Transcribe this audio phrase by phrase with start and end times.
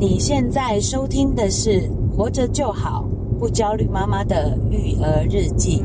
[0.00, 1.82] 你现在收听的是
[2.16, 3.06] 《活着就好，
[3.38, 5.82] 不焦虑妈妈的育儿日记》。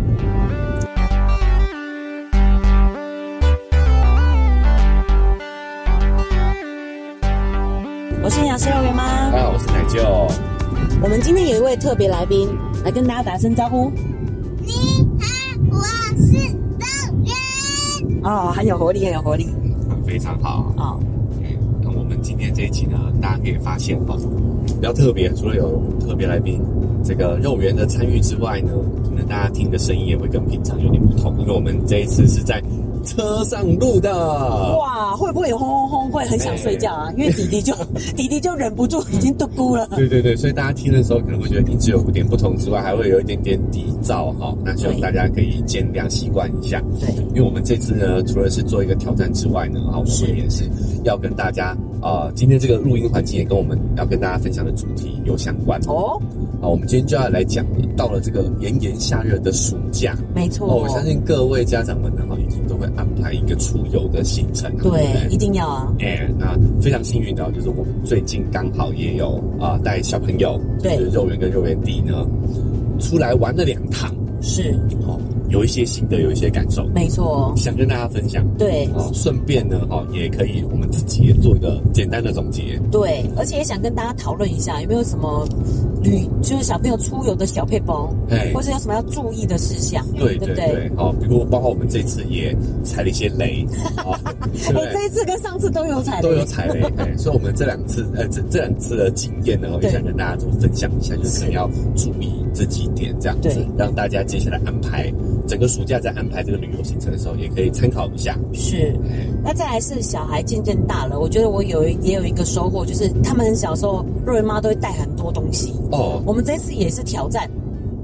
[8.24, 10.02] 我是营养师肉圆妈，大家好，我是奶舅。
[11.04, 12.48] 我们今天有一位特别来宾，
[12.86, 13.92] 来跟大家打声招呼。
[14.62, 14.72] 你
[15.20, 15.28] 好，
[15.72, 15.84] 我
[16.16, 16.38] 是
[16.80, 16.88] 肉
[17.26, 18.24] 圆。
[18.24, 19.54] 哦，很有活力，很有活力。
[20.08, 20.74] 非常好。
[20.78, 21.00] 哦。
[22.56, 24.18] 这一集呢，大家可以发现哦，
[24.66, 26.62] 比较特别，除了有特别来宾
[27.04, 28.72] 这个肉圆的参与之外呢，
[29.04, 32.64] 可能大家听的声音也会跟平常有点不同，因为我们这一次是在。
[33.06, 34.12] 车上录的
[34.80, 36.12] 哇，会不会有轰轰轰？
[36.12, 37.12] 会很想睡觉啊？
[37.16, 37.72] 因为弟弟就
[38.18, 39.88] 弟弟就忍不住已经嘟咕了。
[39.96, 44.52] 对对对，所以大家听的时候可能会觉得音质有点不同之外，还会有一点点底噪哈。
[44.66, 46.82] 那希望大家可以见谅习惯一下。
[47.00, 50.64] 对，因为我们这次呢，除了是做一个挑战之外呢，啊，我们也是
[51.04, 56.22] 要跟大家啊、呃，今天这个录音环境也跟我们要跟大家分享的主题有相关哦。
[56.62, 57.66] 好，我们今天就要来讲，
[57.96, 65.94] 到了这个炎炎夏日的暑假，没错、哦，我相信各位家长们呢，哈，一定都会安排一个出游的行程，对，对一定要啊。
[66.00, 72.26] 哎，那非常幸运的，就是我们最近刚好也有啊，带小朋友，对就是肉圆跟肉圆弟呢，
[73.00, 74.74] 出来玩了两趟，是，
[75.08, 75.20] 哦。
[75.50, 78.46] 有一些心得，有一些感受，没错，想跟大家分享。
[78.58, 82.80] 对，哦，顺便呢，哈，也可以我们自己也做一个简单的总结。
[82.92, 85.48] 对，而且也想跟大家讨论一下，有没有什么
[86.02, 90.06] 旅，就是小朋友出游的小配包，哎，或是有什么要注意的事项？
[90.18, 93.66] 对对对，哦，比如包括我们这次也踩了一些雷，
[94.06, 105.14] 我这一次跟上次都有踩雷，都有踩雷，哎， 所以我们这两次，呃，这这两次的经验呢，我也想跟大家做分享一下，就是可能要注意这几点，这样子，让大家接下来安排。
[105.48, 108.38] 整个暑假在安排这个旅游行程的时候，也可以参考一下。
[108.54, 108.94] 是，
[109.44, 115.74] 那再来是小孩渐渐大了，我觉得我有也有一个收获，就是他们小时候肉圆妈都会带很多东西。
[115.92, 117.50] 哦，我们这次也是挑战，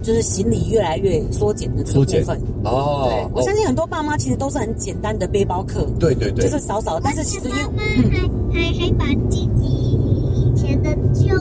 [0.01, 2.39] 就是行李越来越缩减的这个部分。
[2.63, 5.85] 哦，对，我相信很多爸妈其实都是很简单的背包客。
[5.99, 8.09] 对对对，就是少少，但是其实因为妈妈
[8.53, 11.35] 还还还把自己以前的旧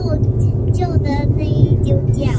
[0.73, 2.31] 旧的内衣丢掉。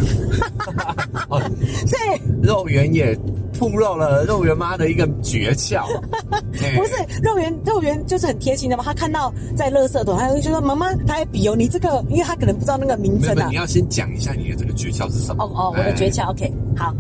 [1.30, 1.40] 哦，
[1.86, 3.16] 所以肉圆也。
[3.62, 5.86] 暴露了肉圆妈的一个诀窍，
[6.30, 8.82] 不是肉圆，肉圆就是很贴心的嘛。
[8.82, 15.44] 他看到在垃圾桶，他就说：“妈妈，他还比哦，你这个，因为他可能不知道那个名称啊。”你要先讲一下你的这个诀窍是什么？
[15.44, 16.92] 哦哦，我的诀窍，OK，好，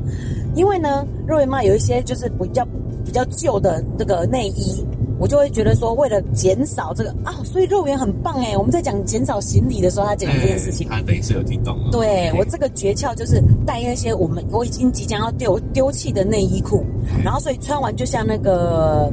[0.54, 2.64] 因为呢，肉圆妈有一些就是比较
[3.04, 4.86] 比较旧的这个内衣。
[5.22, 8.56] 我就会觉得说，为了减少这个啊，所以肉圆很棒哎。
[8.58, 11.92] 我们在讲减少行李的时候，他讲这件事情，他等于是有听懂了。
[11.92, 16.84] 对，我这个诀窍就是带那些我们我已经即将要丢丢弃的内衣裤，
[17.22, 19.12] 然后所以穿完就像那个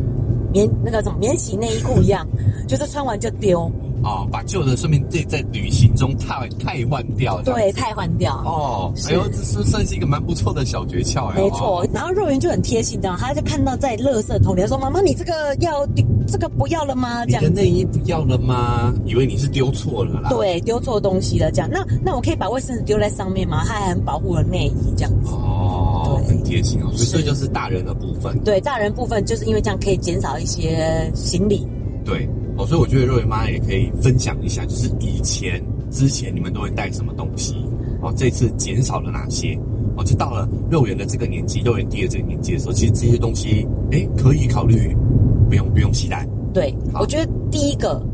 [0.51, 2.27] 免那个什么免洗内衣裤一样，
[2.67, 3.71] 就是穿完就丢。
[4.09, 8.33] 哦，把旧的顺便在在旅行中汰汰换掉，对，汰换掉。
[8.43, 11.35] 哦，哎呦，这是算是一个蛮不错的小诀窍哎。
[11.39, 15.85] 没错，然后肉圆就很贴心的，他就看到在垃圾桶里，他说：“妈妈，你这个要
[16.27, 17.43] 这个不要了吗？”这样。
[17.43, 18.91] 你的内衣不要了吗？
[19.05, 20.29] 以为你是丢错了啦。
[20.29, 21.69] 对，丢错东西了这样。
[21.71, 23.63] 那那我可以把卫生纸丢在上面吗？
[23.67, 25.31] 他还很保护了内衣这样子。
[25.31, 26.89] 哦，对，很贴心哦。
[26.93, 28.39] 所以这就是大人的部分。
[28.39, 31.67] 对，大人部分就是因为这样可以减少一些行李。
[32.03, 32.27] 对。
[32.59, 37.55] 哦，所以我觉得肉圆妈也可以分享一下，就是以前之前你们都会带什么东西，
[38.01, 39.57] 哦，这次减少了哪些？
[39.95, 44.93] 哦，就到了肉圆的这个年纪，肉圆弟的这个年纪的时候，其实这些东西，哎，可以考虑
[45.47, 46.27] 不用不用期待。
[46.53, 48.05] 对，我觉得第一个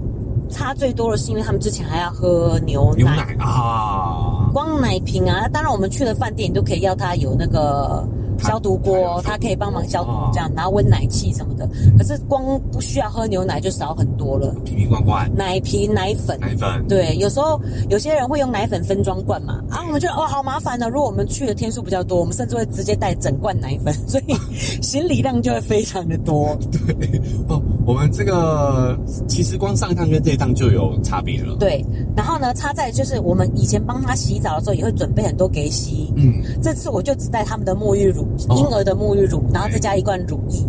[0.48, 8.08] 差最多的是，因为他们之前还要喝牛奶，牛奶啊，光奶瓶啊，当然我们去的饭店你都可以要他有那个。
[8.40, 11.68] 消毒锅，它可以帮忙消毒，这样，然后温奶器什么的。
[11.98, 14.54] 可是光不需要喝牛奶就少很多了。
[14.64, 16.88] 瓶瓶罐罐，奶瓶、奶粉、奶粉。
[16.88, 17.60] 对，有时候
[17.90, 20.88] 有些人会用奶粉分装罐嘛，啊，我们觉得哦好麻烦呢。
[20.90, 24.34] 如果我们去的天数比较多，我们甚至会直接带整罐奶粉，所以
[24.82, 26.58] 行李量就会非常的多。
[26.72, 28.98] 对，哦，我们这个
[29.28, 31.56] 其实光上一趟跟这一趟就有差别了。
[31.60, 31.86] 对，
[32.16, 38.26] 然后呢，差在就是我们以前帮他洗澡的时候也会准备很多给洗，嗯，这次我就只带他们的沐浴乳。
[38.56, 40.66] 婴儿的沐浴乳，然后再加一罐乳液，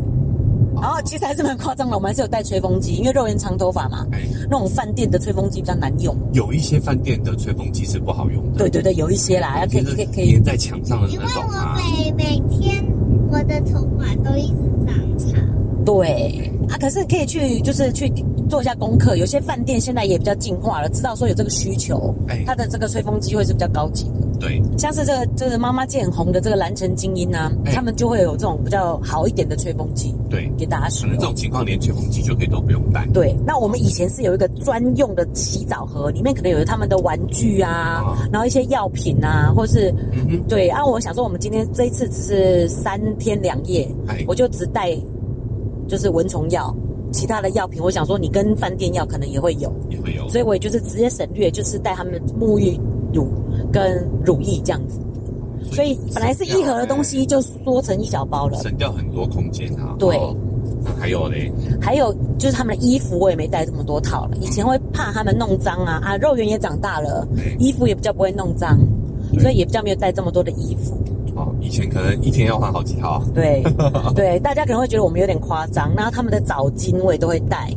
[0.74, 1.96] 然后其实还是蛮夸张的。
[1.96, 4.20] 我们还是有带吹风机，因为肉圆长头发嘛，哎
[4.50, 6.14] 那种饭店的吹风机比较难用。
[6.34, 8.58] 有一些饭店的吹风机是不好用的。
[8.58, 11.78] 对对对，有一些啦，可以可以可以粘在墙上的那种啊。
[11.80, 12.84] 因为我每每天
[13.30, 15.55] 我的头发都一直长长。
[15.86, 18.12] 对啊，可是可以去就是去
[18.48, 19.16] 做一下功课。
[19.16, 24.26] 有些饭店现在也比较进化了，知道说有这个需求，哎，它的这个吹风机会是比较高级的。
[24.38, 31.10] 对，像是这个这个妈妈见红的这个蓝城精英啊，他们就会有这种比较好一点的吹风机，对，给大家使用。
[31.10, 33.06] 可能这种情况连吹风机就可以都不用带。
[33.14, 40.68] 对，那我们以前是有一个专用的洗澡盒，里面可能有他们的玩具啊，然后一些药品啊，或是，嗯哼，对。
[40.68, 43.88] 啊，我想说我们今天这一次只是三天两夜，
[44.26, 44.90] 我就只带
[45.86, 46.74] 就是蚊虫药。
[47.12, 52.78] 其他的药品，我想说你跟饭店要可能也会有，也会有，所以我也就是直接省略，就是带他们的沐浴
[53.14, 53.28] 乳
[53.72, 55.00] 跟乳液这样子。
[55.72, 59.94] 所以本来是一盒的东西，就缩成一小包了，省掉很多空间啊。
[59.98, 60.20] 对，
[60.98, 61.50] 还有嘞，
[61.80, 64.36] 还有就是他们的衣服，我也没带这么多套了。
[64.40, 67.26] 以前会怕他们弄脏啊，啊，肉圆也长大了，
[67.58, 68.78] 衣服也比较不会弄脏，
[69.40, 70.98] 所以也比较没有带这么多的衣服。
[71.36, 73.22] 哦，以前可能一天要换好几套。
[73.34, 73.62] 对，
[74.16, 75.94] 对，大家可能会觉得我们有点夸张。
[75.94, 77.70] 然后他们的澡巾我也都会带，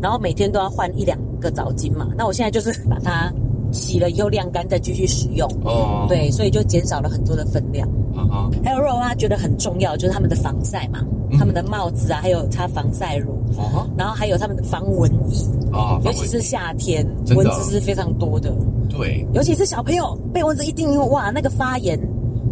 [0.00, 2.08] 然后每天都要换一两个澡巾嘛。
[2.16, 3.32] 那我现在就是把它
[3.72, 5.50] 洗了以后晾干，再继续使用。
[5.64, 7.88] 哦，对，所以就减少了很多的分量。
[8.14, 11.00] 啊哈，还有肉啊，觉得很重要，就是他们的防晒嘛，
[11.38, 13.32] 他们的帽子啊，还有擦防晒乳。
[13.56, 15.36] 哦，然后还有他们的防蚊液
[15.72, 18.52] 啊，尤其是夏天，蚊子是非常多的。
[18.88, 21.98] 对，尤其是小朋友被蚊子一叮，哇，那个发炎。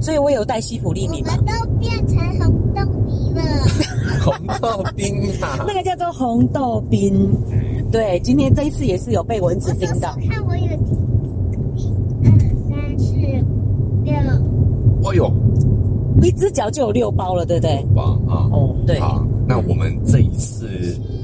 [0.04, 1.32] 所以我有带西普利敏嘛？
[1.34, 3.40] 我们都变成红豆冰了。
[4.20, 5.56] 红豆冰啊？
[5.66, 7.34] 那个叫做红豆冰。
[7.90, 10.14] 对，今天这一次也是有被蚊子叮到。
[10.14, 10.66] 我看我有
[11.74, 11.88] 一、
[12.22, 12.30] 二、
[12.68, 13.14] 三、四、
[14.04, 14.20] 六。
[15.10, 15.32] 哎呦，
[16.20, 17.82] 一只脚就有六包了，对不对？
[17.94, 18.44] 包啊。
[18.52, 19.00] 哦，对。
[19.00, 20.63] 好，那我们这一次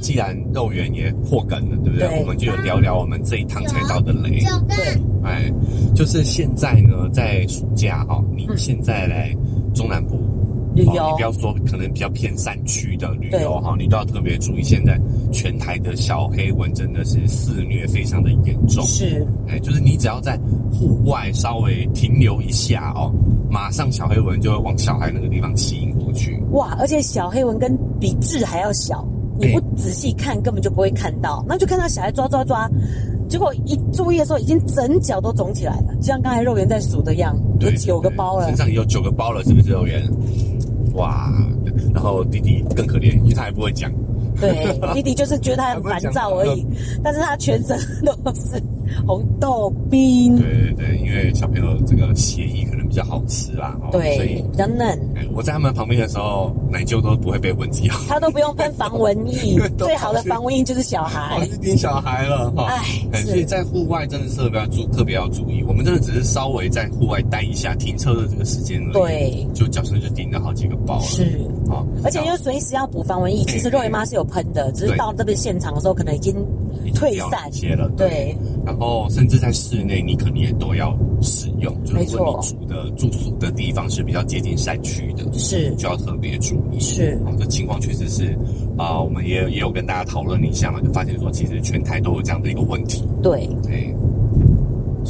[0.00, 2.08] 既然肉圆也破梗了，对不对？
[2.08, 4.40] 对，我们就有聊聊我们这一趟踩到的雷。
[4.68, 5.00] 对。
[5.22, 5.52] 哎，
[5.94, 9.36] 就是现在呢，在暑假哈、哦，你现在来
[9.74, 10.16] 中南部
[10.74, 14.62] 旅游、哦，你不要说可能比较偏山区的旅游哈，你都要特别注意。
[14.62, 14.98] 现在
[15.30, 18.82] 全台的小黑蚊真的是肆虐，非常的严重。
[18.86, 20.38] 是，哎，就是你只要在
[20.72, 23.12] 户外稍微停留一下哦，
[23.50, 26.42] 马上小黑蚊就会往小孩那个地方吸引过去。
[26.52, 29.06] 哇，而且小黑蚊跟比痣还要小，
[29.40, 32.70] 你不仔细看根本就不会看到，那就看到小孩抓抓抓。
[33.28, 40.02] 结果一注意的时候，已经整脚都肿起来了，就像刚才肉圆在数的样，有九个包了，身上有九个包了，是不是肉圆？
[40.94, 41.32] 哇！
[41.94, 43.90] 然后弟弟更可怜，因为他还不会讲。
[44.40, 46.66] 对，弟弟就是觉得他很 烦躁而已，
[47.02, 48.60] 但是他全身都是
[49.06, 50.36] 红豆冰。
[50.36, 54.98] 对对对，因为小朋友这个血液可能比较好吃啦，对，所以比较嫩。
[55.34, 62.66] 我在他们旁边的时候，奶舅都不会被蚊子咬，他都不用喷防蚊液， 最好的防蚊液就是小孩，是叮小孩了哈。
[63.12, 71.24] 哎，所以在户外真的是特别要注特别要注意，我们真的只是稍微在户外待一下停车的这个时间了，对，就脚上就叮了好几个包了，是。
[71.70, 76.34] 啊，而且又随时要补防蚊液，其实肉圆妈是有喷的，只是到这边现场的时候可能已经
[76.94, 78.36] 退散些了，对。
[78.64, 86.80] 然后甚至在室内，你可能也都要使用，就是如果你住的住宿的地方是比较接近山区的，是就要特别注意。
[86.80, 88.38] 是，好，这情况确实是
[88.78, 93.02] 啊，我们也也有跟大家讨论一下嘛，就发现说其实全台都有这样的一个问题。
[93.22, 93.94] 对，对。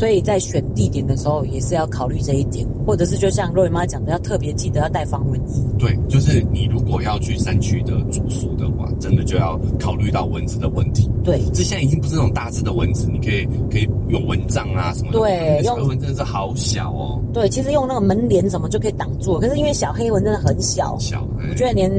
[0.01, 5.63] 所以在选地点的时候，也是要考虑这一点，或者是就像肉圆妈讲的，要特别记得要带防蚊液。
[5.79, 11.07] 对，就是你如果要去山区的住宿的话，真的就要考虑到蚊子的问题。
[11.23, 15.19] 对，这现在已经不是那种大只的蚊子，你可以可以有蚊帐啊什么的。
[15.19, 17.21] 对，小黑蚊真的是好小哦。
[17.35, 21.93] 对，其实用那个门帘什么就可以挡住，可是因为小黑蚊真的很小，小，我觉得连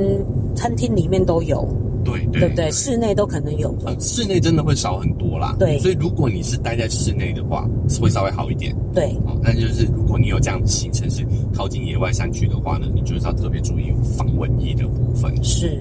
[0.56, 1.68] 餐厅里面都有。
[2.12, 2.72] 对对，对不对？
[2.72, 3.75] 室内都可能有。
[3.86, 5.56] 呃，室内真的会少很多啦。
[5.60, 8.75] 对，所以如果你是待在室内的话，是会稍微好一点。
[8.94, 15.32] 对，哦，但就是如果你有这样的行程是靠近野外山区的话呢，你就是要特别注意防蚊疫的部分。
[15.44, 15.77] 是。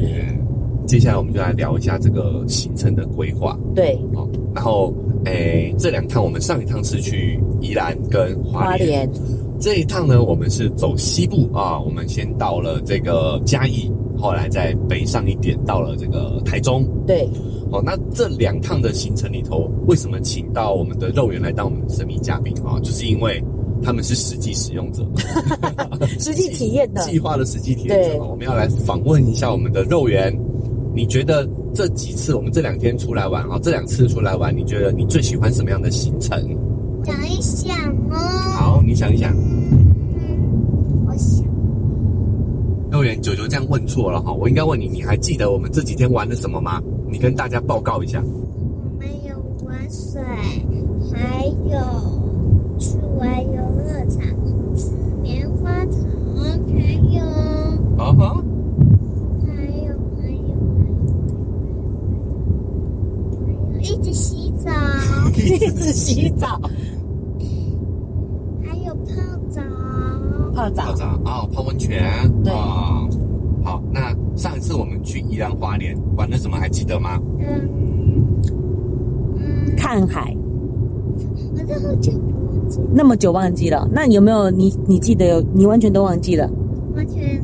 [0.86, 3.56] 接下来我们就来聊一下这个行程的规划。
[3.74, 3.96] 对。
[4.14, 4.92] 哦，然后
[5.24, 9.10] 诶，这两趟我们上一趟是去宜兰跟花莲，花莲
[9.60, 13.92] 这一趟呢，我们是走西部啊，我们先到了这个嘉义。
[14.16, 16.84] 后来再北上一点，到了这个台中。
[17.06, 17.28] 对，
[17.70, 22.78] 哦，那这两趟的行程里头，为什么请到我们的肉圆来当我们的神秘嘉宾啊？
[22.80, 23.42] 就是因为
[23.82, 25.06] 他们是实际使用者，
[26.20, 28.08] 实际体验的，计划的实际体验者。
[28.08, 30.34] 对我们要来访问一下我们的肉圆。
[30.94, 36.38] 你觉得这几次我们这两天出来玩啊，这两次出来玩，你觉得你最喜欢什么样的行程？
[37.04, 37.74] 想一想
[38.10, 38.16] 哦。
[38.18, 39.32] 好，你想一想。
[41.06, 41.46] 我想。
[42.90, 46.82] 幼儿园九九这样问错了哈，我应该问你，你还记得我们这几天玩了什么吗？
[47.08, 48.20] 你跟大家报告一下。
[48.20, 50.20] 我们有玩水，
[51.14, 51.78] 还有
[52.80, 54.20] 去玩游乐场，
[54.74, 54.90] 吃
[55.22, 55.94] 棉花糖，
[56.74, 57.22] 还有
[57.96, 58.42] 啊哈，
[59.46, 59.52] 还
[59.86, 60.98] 有还有还有
[63.38, 64.12] 还有还有
[65.92, 66.60] 洗澡，
[68.62, 69.10] 还有泡
[69.48, 69.60] 澡，
[70.60, 72.02] 泡澡，泡澡啊，泡温泉，
[72.44, 72.52] 对。
[73.64, 76.56] 好，那上一次我们去宜兰花莲玩了什么？
[76.58, 77.18] 还记得吗？
[77.38, 77.68] 嗯
[79.36, 80.36] 嗯，看海。
[81.54, 83.88] 我这么久忘记，那么久忘记了？
[83.90, 84.74] 那有没有你？
[84.86, 85.42] 你记得有？
[85.54, 86.50] 你完全都忘记了？
[86.94, 87.40] 完全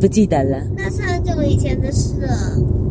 [0.00, 0.58] 不记得了。
[0.76, 2.28] 那是很久以前的事了。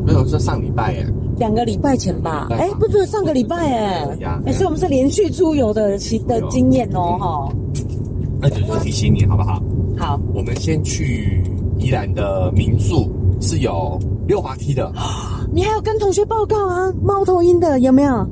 [0.06, 1.06] 没有，是上礼拜耶。
[1.38, 2.48] 两个礼拜前吧？
[2.52, 4.08] 哎，不是上个礼拜哎。
[4.46, 7.54] 哎，所以我们是连续出游的其的经验哦，哈。
[8.40, 9.62] 那就提醒你好不好？
[9.98, 11.44] 好，我们先去。
[11.80, 13.08] 宜兰的民宿
[13.40, 14.92] 是有溜滑梯的，
[15.54, 16.92] 你还有跟同学报告啊？
[17.04, 18.28] 猫头鹰的有没有？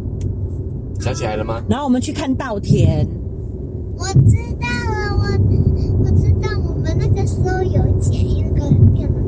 [1.00, 1.62] 想起来了吗？
[1.70, 3.08] 然后我们去看稻田。
[3.98, 8.66] 我知道了，我我知道我们那个时候有剪一个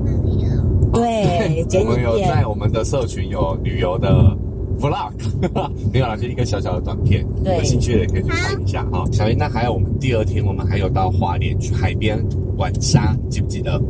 [0.03, 0.65] 那里了。
[0.93, 4.35] 对， 我们有在我们的社群有旅游的
[4.79, 5.11] vlog，
[5.91, 7.25] 没有啦，就一个小小的短片。
[7.43, 9.03] 对，有兴趣的也可以去看一下哈。
[9.11, 12.17] 小云，那还有我们第二天，我们还有到花莲去海边
[12.57, 13.81] 玩沙，记不记得？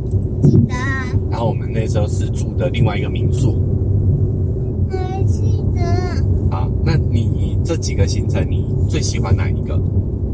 [0.42, 0.74] 记得。
[1.30, 3.60] 然后我们那时候是住的另外一个民宿。
[4.90, 5.82] 还记得。
[6.50, 9.78] 好，那你这几个行程，你最喜欢哪一个？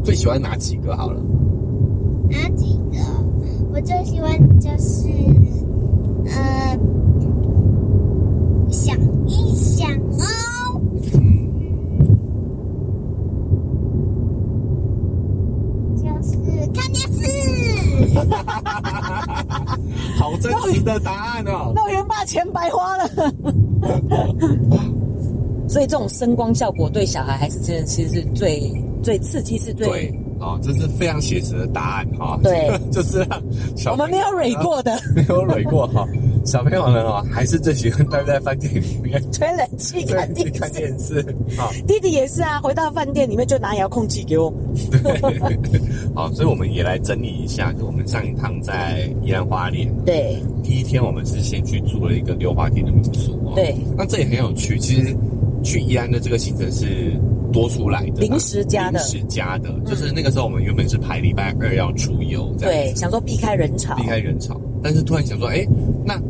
[0.04, 0.96] 最喜欢哪几个？
[0.96, 1.20] 好了。
[2.30, 2.98] 哪几个？
[3.72, 4.30] 我最喜欢
[4.60, 5.08] 就是，
[6.26, 6.78] 呃，
[8.70, 8.96] 想
[9.26, 10.80] 一想哦。
[11.14, 11.48] 嗯。
[15.96, 16.36] 就是
[16.72, 17.20] 看电视。
[18.14, 19.78] 哈哈哈哈哈。
[20.16, 21.72] 好真实的答案哦！
[21.74, 23.08] 那我原把钱白花了。
[25.68, 28.70] 所以这种声光效果对小孩还是真的，其实是最
[29.02, 32.38] 最刺激，是最对啊，这是非常写实的答案哈。
[32.42, 33.26] 对， 就是
[33.74, 36.06] 小我们没有蕊过的， 没有蕊过哈。
[36.44, 39.20] 小朋友呢哦，还是最喜欢待在饭店里面。
[39.32, 40.60] 吹冷气看电视。
[40.60, 41.18] 看电视。
[41.58, 44.52] 啊，弟弟也是啊，回到饭店里面就拿遥控器给我。
[46.14, 49.90] 好，所以我们也来整理一下，就我们上一趟在宜兰花莲。
[50.04, 53.52] 对，第一天我们是先去住了一个溜滑梯的民宿哦。
[53.54, 54.78] 对，那这也很有趣。
[54.78, 55.16] 其实
[55.62, 57.18] 去宜兰的这个行程是
[57.52, 65.66] 多出来的，临时加的，临时加的，就是那个时候我们原本是排礼拜二要出游，对，想说避开人潮，避开人潮，但是突然想说，哎，
[66.04, 66.20] 那。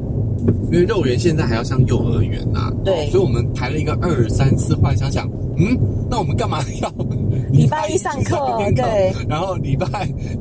[0.71, 5.79] 因为肉圆现在还要上幼儿园呐、啊，对，所以我们排了一个二三四，后来想想，嗯，
[6.11, 6.91] 那我们干嘛要？
[7.53, 8.37] 礼拜一上课？
[8.75, 9.87] 对，然后礼拜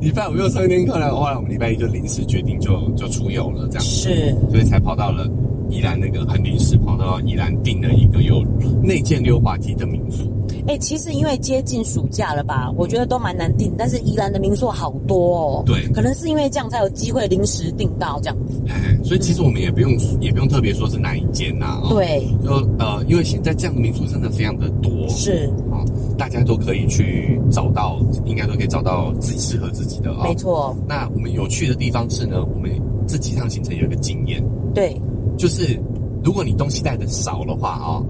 [0.00, 3.84] 礼拜五又上一天课了，后来我们礼拜一就临时决定就就出游了，这样。
[3.84, 5.28] 是，所以才跑到了
[5.70, 8.42] 宜兰那个很临时跑到宜兰订了一个有
[8.82, 10.28] 内建溜滑梯的民宿。
[10.66, 13.74] 哎、欸，其实因为接近暑假了吧，我觉得都蛮难订。
[13.76, 18.62] 但是宜兰的民宿好多哦，对，可能是因为这样才有机会临时订到这样子。
[19.04, 21.90] 所以其实我们也不用、嗯、也不用特别说是哪一间呐、啊。
[21.90, 25.84] 对，就呃，因为现在这样的民宿真的非常的多，是啊，
[26.16, 30.24] 大家都可以去找到，应该都可以找到自己适合自己的啊。
[30.24, 30.74] 没错。
[30.88, 32.70] 那我们有趣的地方是呢，我们
[33.06, 34.42] 这几趟行程有一个经验，
[34.74, 34.98] 对，
[35.36, 35.78] 就是
[36.24, 38.02] 如果你东西带的少的话啊，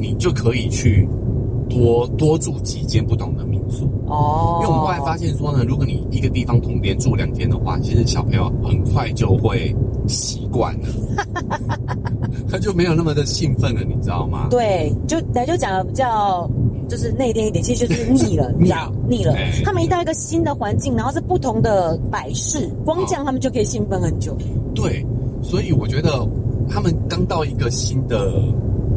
[0.00, 1.08] 你就可以去。
[1.72, 9.74] 多多住几间不同的民宿哦，因为我们后来发现说呢，如果你一个地方同天住两天的话，其实小朋友很快就会
[10.06, 10.88] 习惯了，
[12.50, 14.48] 他就没有那么的兴奋了，你知道吗？
[14.50, 16.48] 对，就来就讲的比较
[16.88, 19.34] 就是内敛一点，其实就是腻了， 你知道腻了。
[19.64, 24.36] 他们一到一个新的环境，然后是不同的摆饰，光这样他们就可以兴奋很久。
[24.74, 25.04] 对，
[25.42, 26.26] 所以我觉得
[26.68, 28.30] 他们刚到一个新的。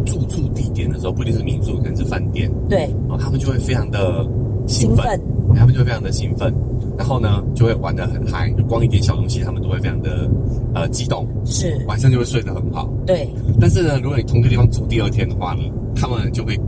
[0.06, 2.52] 住宿地点的时候，不一定是民宿，可能是饭店。
[2.70, 4.26] 对，哦，他们就会非常的
[4.68, 5.20] 兴奋，
[5.56, 6.54] 他们就会非常的兴奋，
[6.98, 10.30] 然后呢，就会玩的很嗨，就光一点小东西，他们都会非常的
[10.74, 12.90] 呃激动，是，晚上就会睡得很好。
[13.06, 13.28] 对，
[13.60, 15.62] 但是呢，如果你同一个地方住第二天的话呢，
[15.96, 16.60] 他们就会。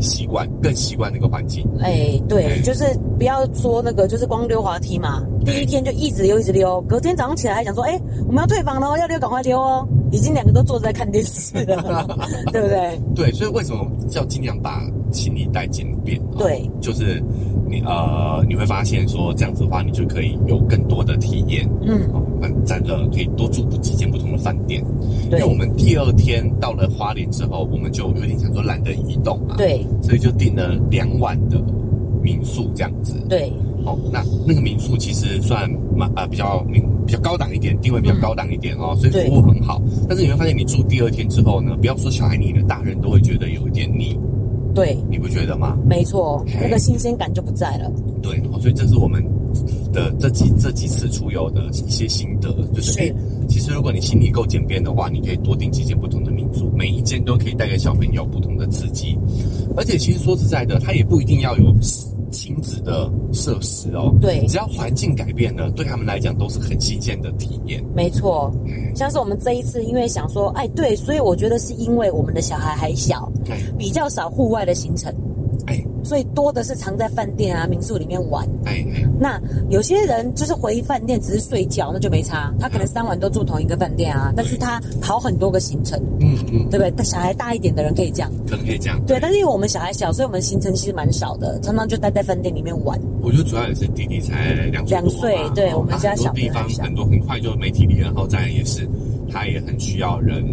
[0.00, 2.84] 习惯更习惯那个环境，哎，对，就是
[3.16, 5.22] 不要说那个，就是光溜滑梯嘛。
[5.44, 7.96] 第一天就一直溜，一直溜，隔天早上起来还想说，哎，
[8.26, 9.86] 我们要退房了，要溜赶快溜哦。
[10.14, 12.06] 已经两个都坐在看电视了，
[12.52, 13.00] 对不对？
[13.16, 14.80] 对，所以为什么要尽量把
[15.10, 16.20] 行李带简便？
[16.38, 17.20] 对，就是
[17.68, 21.68] 你呃，你会发现说这样子的话，你就可以有更多的体验。
[21.82, 22.00] 嗯，
[22.40, 24.84] 那，在这可以多住几间不同的饭店。
[25.28, 29.56] 对，因为我们第二天到了花莲之后，我们就有点想说懒得移动嘛。
[29.58, 29.84] 对。
[30.00, 31.60] 所以就订了两晚的
[32.22, 33.14] 民宿这样子。
[33.28, 33.52] 对，
[33.84, 39.80] 好，那那个民宿其实算蛮呃比较民比较高档一点，定位比较高档一点哦，所以服务很好。
[40.08, 44.18] 但是你会发现，你住第二天之后呢，不要说小孩你的，大人都会觉得有一点腻。
[44.74, 45.78] 对，你不觉得吗？
[45.86, 47.92] 没错，那个新鲜感就不在了。
[48.20, 49.22] 对，所以这是我们
[49.92, 53.14] 的这几这几次出游的一些心得，就是，
[53.48, 59.16] 其实如果你行李够简便的话，你可以多订几间不同的民宿，每一间都可以带给小朋友不同的刺激。
[59.76, 61.72] 而且其实说实在的，它也不一定要有
[62.34, 64.12] 亲子的设施哦。
[64.20, 67.82] 对，只要环境改变了，对他们来讲都是很新鲜的体验。
[67.94, 68.52] 没错，
[68.94, 73.30] 像是我们这一次，因为想说，哎，对，所以我觉得是因为我们的小孩还小，
[73.78, 75.14] 比较少户外的行程。
[76.04, 78.46] 哎，所以多的是常在饭店啊、民宿里面玩。
[78.64, 78.84] 哎，
[79.18, 82.52] 那有些人就是回饭店只是睡觉，那就没差。
[82.60, 86.00] 他可能三晚都住同一个饭店啊，但是他跑很多个行程。
[86.20, 86.92] 嗯嗯，对不对？
[86.96, 89.00] 但小孩大一点的人可以这样，可能可以这样。
[89.06, 93.00] 对，但是因为我们小孩小，所以我们行程其实蛮少的，常常就待在饭店里面玩。
[93.22, 98.88] 我觉得主要也是弟弟才两岁，两岁，对我们家小地方很多很快就没体力，然后再来也是
[99.30, 100.44] 他也很需要人。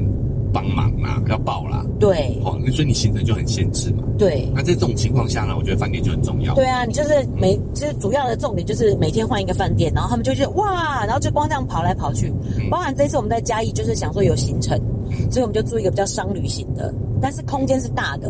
[0.53, 4.03] 帮忙啦，要报啦，对，哦，所以你行程就很限制嘛。
[4.17, 6.53] 对，那在这种情况下呢，我觉得饭店就很重要。
[6.53, 12.31] 对啊，你就是每，其实主要的重点就是每天换一个饭店，然后他们就觉得哇，然后就光这样跑来跑去。
[12.57, 14.79] 嗯、包含这次我们在嘉义，就是想说有行程，
[15.09, 18.29] 嗯、所以我们就住一个比较商旅型的，但是空间是大的。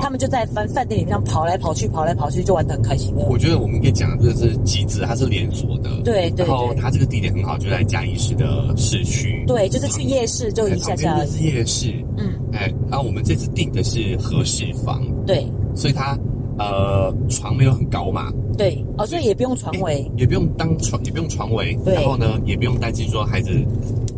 [0.00, 3.24] 他们就在饭饭店里面跑来跑去，跑来跑去，就玩得很开心的。
[3.26, 5.90] 我觉得我们可以讲的这个是极致，它是连锁的。
[6.02, 6.46] 对对。
[6.46, 9.44] 然后它这个地点很好，就在嘉义市的市区。
[9.46, 11.24] 对，就是去夜市就一下下。
[11.26, 11.92] 是夜市。
[12.18, 12.32] 嗯。
[12.52, 15.02] 哎，然后我们这次订的是和室房。
[15.26, 15.46] 对。
[15.74, 16.18] 所以它
[16.58, 18.32] 呃床没有很高嘛。
[18.58, 18.84] 对。
[18.98, 20.10] 哦，所以也不用床围。
[20.16, 21.72] 也不用当床，也不用床围。
[21.84, 21.94] 对。
[21.94, 23.50] 然后呢，也不用担心说孩子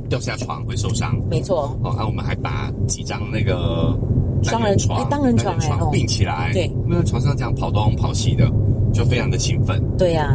[0.09, 1.21] 掉下床会受伤。
[1.30, 1.76] 没错。
[1.83, 3.95] 哦，然后我们还把几张那个。
[4.43, 8.50] 双人床，哎，单人床哎，并起来，对，因为床上这样跑东跑西的，
[8.93, 9.83] 就非常的兴奋。
[9.97, 10.31] 对呀，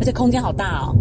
[0.00, 0.96] 而且空间好大哦。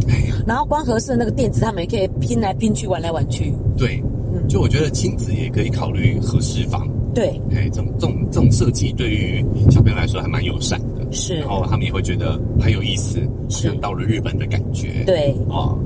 [0.46, 3.54] 然后光合适的那个垫子，他们也可以拼来拼去，玩来玩去。
[3.78, 4.02] 对，
[4.34, 6.88] 嗯就我觉得亲子也可以考虑和室房。
[7.14, 11.06] 对，哎，这种这种这种设计对于小朋友来说还蛮友善的。
[11.12, 15.04] 是，然后他们也会觉得很有意思，像到了日本的感觉。
[15.06, 15.78] 对，哦。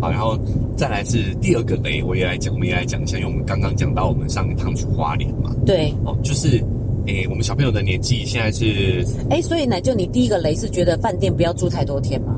[0.00, 0.38] 好，然后
[0.76, 5.54] 再来是第二个雷，我也来讲，我们也来讲一下，因为我们刚刚讲到我们上一趟去花莲嘛。
[5.66, 5.92] 对。
[6.04, 6.62] 哦，就是，
[7.06, 12.34] 诶，我们小朋友的年纪现在是，诶，所以呢，就你第一个雷是觉得饭店不要住太多天吗？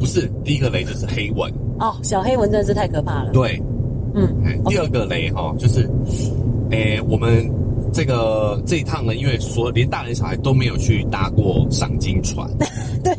[0.00, 1.52] 不是，第一个雷就是黑蚊。
[1.78, 3.30] 哦，小黑蚊真的是太可怕了。
[3.32, 3.60] 对。
[4.14, 4.26] 嗯。
[4.44, 5.86] 哎，第二个雷哈，就是，
[6.70, 7.46] 诶，我们
[7.92, 12.48] 这个这一趟呢，因为所连大人小孩都没有去搭过赏金船。
[13.04, 13.14] 对，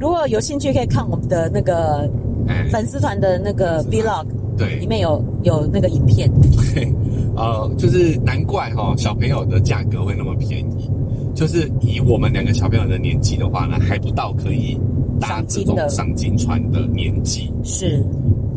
[0.00, 2.10] 如果有兴趣可以看我们的那个。
[2.70, 6.30] 粉丝团的那个 vlog，对，里面有有那个影片。
[6.74, 6.92] 对，
[7.36, 10.90] 呃，就是难怪哈、哦，小朋友的价格会那么便宜。
[11.32, 14.76] 就是以我们两个小朋友的年纪的话呢，还不到可以
[15.20, 17.50] 搭这种赏金船的年纪。
[17.62, 18.04] 是，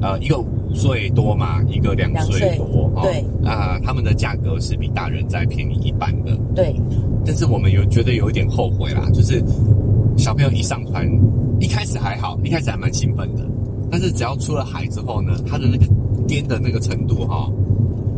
[0.02, 2.92] 呃，一个五岁多嘛，一个两岁多。
[3.04, 6.36] 对，啊、呃，他们的价格是比大人再便宜一半的。
[6.56, 6.76] 对，
[7.24, 9.42] 但是我们有觉得有一点后悔啦，就是
[10.18, 11.08] 小朋友一上船，
[11.60, 13.44] 一开始还好，一开始还蛮兴奋的。
[13.94, 15.86] 但是只要出了海之后呢，它的那个
[16.28, 17.54] 颠的那个程度哈、哦，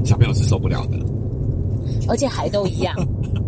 [0.05, 0.97] 小朋友是受不了的。
[2.07, 2.95] 而且海都一样，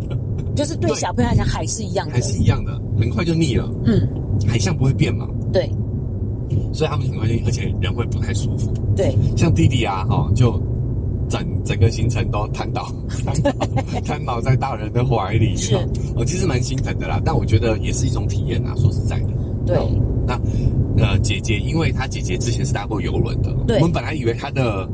[0.53, 3.71] 就是对小朋友来讲，海是一样的，还是一样的，很快就腻了。
[3.85, 4.05] 嗯，
[4.45, 5.25] 海象不会变嘛？
[5.53, 5.71] 对。
[6.73, 8.73] 所以他们很快就，而且人会不太舒服。
[8.93, 9.15] 对。
[9.37, 10.61] 像弟弟啊，哈，就
[11.29, 12.91] 整整个行程都瘫倒，
[13.23, 13.51] 瘫倒，
[14.03, 15.55] 瘫倒在大人的怀里。
[15.55, 15.77] 是。
[16.13, 18.75] 我其实蛮心疼的啦，但我觉得也是一种体验啊。
[18.75, 19.29] 说实在的。
[19.65, 19.77] 对。
[20.27, 20.37] 那。
[20.97, 24.87] 呃，姐姐，因为她姐姐之前是搭过游轮的，我们本来以为她的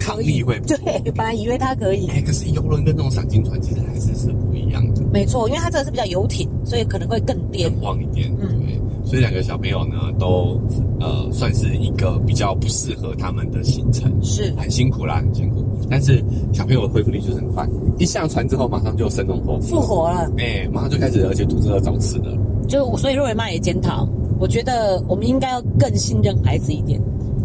[0.00, 0.76] 抗力会对，
[1.12, 5.02] 本来以为她可以，哎，可是游轮跟那种赏金船其实还是是不一样的。
[5.12, 8.30] 没错，因为它这个是比较游艇，所以可能会更颠，更晃一点。
[8.40, 10.60] 嗯，对，所以两个小朋友呢，都
[11.00, 15.64] 呃算是一个比较不适合他们的行程，是很辛苦啦，很辛苦。
[15.90, 17.66] 但是小朋友的恢复力就是很快，
[17.98, 22.30] 一下船之后马上就生龙活复活了，哎，马上就开始，而且肚子饿找吃的。
[22.68, 24.08] 就所以肉圆妈也检讨。
[24.40, 27.00] 我觉得我们应该要更信任孩子一点。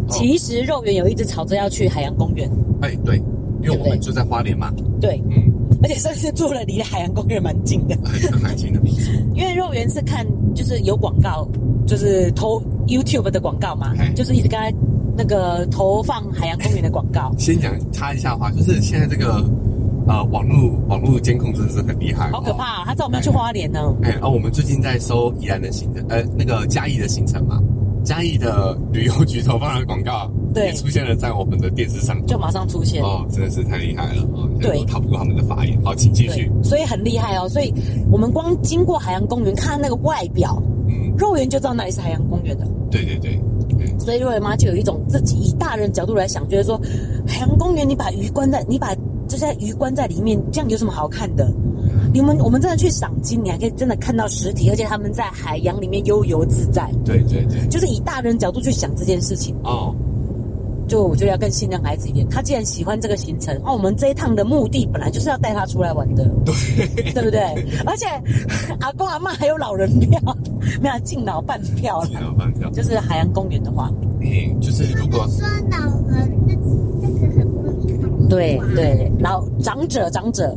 [0.08, 2.50] 其实肉圆有一直吵着要去海洋公园。
[2.80, 3.16] 哎，对，
[3.62, 4.72] 因为我们就在花莲嘛。
[5.00, 7.96] 对，嗯，而且算是住了离海洋公园蛮近的。
[8.32, 8.80] 很蛮近的。
[9.34, 11.46] 因为肉圆是看就是有广告，
[11.86, 14.72] 就是投 YouTube 的广告嘛，就是一直刚才
[15.16, 17.34] 那个投放海洋公园的广告。
[17.38, 19.44] 先讲插一下话，就是现在这个。
[20.06, 22.84] 呃，网络网络监控真的是很厉害，好可怕啊！
[22.86, 23.92] 他知道我们要去花莲呢。
[24.02, 27.60] 哎，哦，我们最近在收宜兰的行程，呃，那个嘉义的行程嘛，
[28.04, 33.02] 嘉义的旅游局投放的广告，对，也出现了在我们的电视上，就马上出现。
[33.02, 35.76] 哦，真的是太厉害了哦，对，逃不过他们的法眼。
[35.82, 36.48] 好，请继续。
[36.62, 37.74] 所以很厉害哦，所以
[38.08, 42.64] 我们光经过海洋公园，看那个外表，嗯，肉眼就知道那里是海洋公园的。
[42.92, 43.40] 对对对，
[43.98, 46.80] 所以肉圆妈就有一种自己以大人角度来想，觉得说
[47.26, 48.94] 海洋公园，你把鱼关在，你把。
[49.28, 51.50] 就在鱼关在里面，这样有什么好看的？
[52.12, 56.90] 你们我们真的去赏金，你还可以真的看到实体，而且他们在海洋里面悠游自在。
[57.04, 59.94] 对对对，就是以大人角度去想这件事情哦。
[60.88, 62.24] 就我觉得要更信任孩子一点。
[62.28, 67.40] 他既然喜欢这个行程，哦，我们这一趟的目的本来就是要带他出来玩的，对对不对？
[67.84, 68.06] 而且
[68.78, 70.20] 阿公阿妈还有老人票，
[70.80, 72.06] 没有敬老半票了。
[72.06, 75.74] 敬老半票就是海洋公园的话，嗯，就是如果说老人那
[76.46, 76.85] 那个很
[78.28, 78.74] 不一样。
[78.74, 80.56] 对然后长者长者，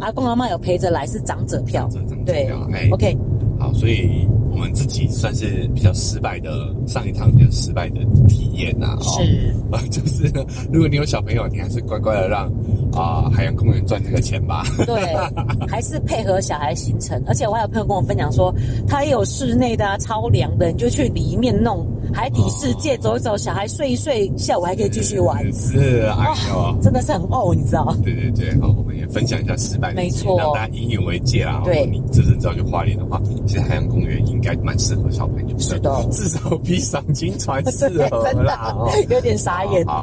[0.00, 3.16] 阿公阿妈有陪着来是长者票，长者长者票对，OK。
[3.58, 4.26] 好，所以。
[4.48, 10.32] 我们自己算是比较失败的上一趟比较失败的体验呐、啊，是啊， 就是
[10.72, 12.46] 如果你有小朋友，你还是乖乖的让
[12.94, 14.64] 啊、呃、海洋公园赚这个钱吧。
[14.86, 15.14] 对，
[15.68, 17.22] 还是配合小孩行程。
[17.26, 18.50] 而且我还有朋友跟我分享说，
[18.88, 25.42] 他也有室内的啊，超凉的，你就去里面弄海底世界、哦、走一走，小孩睡一睡，下午还可以继续玩。
[25.52, 27.94] 是，是哎呦、哦，真的是很哦，你知道？
[28.02, 31.62] 对对对，好，我们也分享一下失败的，没错，让大家引以为戒啦。
[31.64, 38.74] 对，你真正知道去花莲的话，其实海洋公园应该蛮适合小朋友的，是的，至少比赏金船适合啦。
[39.08, 39.84] 有点傻眼。
[39.86, 40.02] 嗨，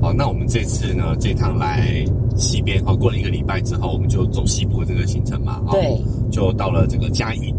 [0.00, 2.04] 好，那我们这次呢，这趟来
[2.36, 7.52] 西边，好，过了一个礼拜之后，我们就走西部的这个行程嘛，对，就到了这个嘉义。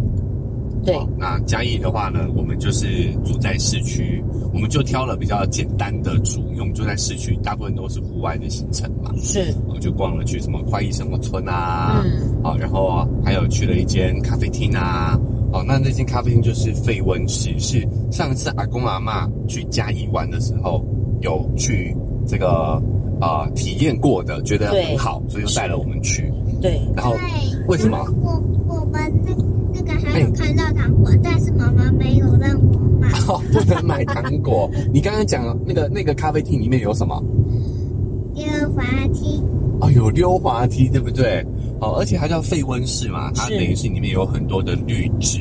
[0.85, 4.23] 对，那嘉义的话呢，我们就是住在市区，
[4.53, 9.11] 我们就挑了比较简单的住，因为我们住在市区，大部分都是户外的行程嘛。
[9.21, 15.19] 是，我就逛了去什么快意生活村啊，嗯，好，然后还有去了一间咖啡厅啊，
[15.51, 20.81] 哦，那那间咖啡厅就是费温室，是上次阿公阿妈去嘉义玩的时候
[21.19, 21.93] 有去
[22.29, 22.81] 这个
[23.19, 26.31] 呃体验过的，觉得很好，所以就带了我们去。
[26.61, 27.15] 对，然后
[27.67, 27.97] 为什么？
[28.21, 29.33] 我我们那
[29.73, 33.09] 那个还有看到糖果，但是妈妈没有让我买。
[33.27, 34.69] 哦，不能买糖果。
[34.93, 37.19] 你刚刚讲那个那个咖啡厅里面有什么？
[38.35, 39.41] 溜滑梯。
[39.81, 41.43] 哦，有溜滑梯，对不对？
[41.81, 45.39] 哦，而且它叫废温室嘛，它等于是里面有很多的绿植。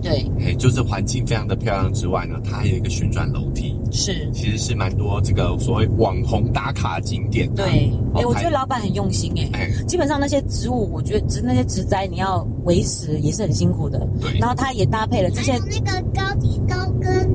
[0.00, 7.48] 对，哎，就是环境非常的漂亮之外呢，它还有一个旋转楼梯，是，其实是蛮多这个所谓网红打卡景点。
[7.54, 14.06] 对，哎，我觉得老板很用心，哎，基本上那些植物，我觉得植那些植栽你要维持也是很辛苦的。
[14.20, 17.34] 对，然后它也搭配了这些那个高级高跟。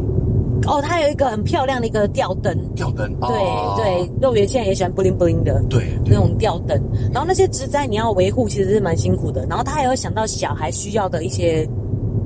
[0.67, 6.79] 哦，它有一个很漂亮的一个吊灯，吊灯，对对，肉圆现在也喜欢 bling bling 的，对，那种吊灯。
[7.11, 9.43] 然后那些植栽你要维护，其实是蛮辛苦的。
[9.47, 11.67] 然后他还有想到小孩需要的一些。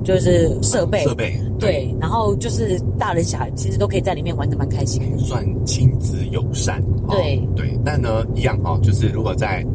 [0.06, 7.78] 就是设备，设备对，对，然后就是大人小孩其实都可以在里面玩的蛮开心，算亲子友善，对、哦、对。
[7.84, 9.66] 但呢，一样哈、哦，就是如果在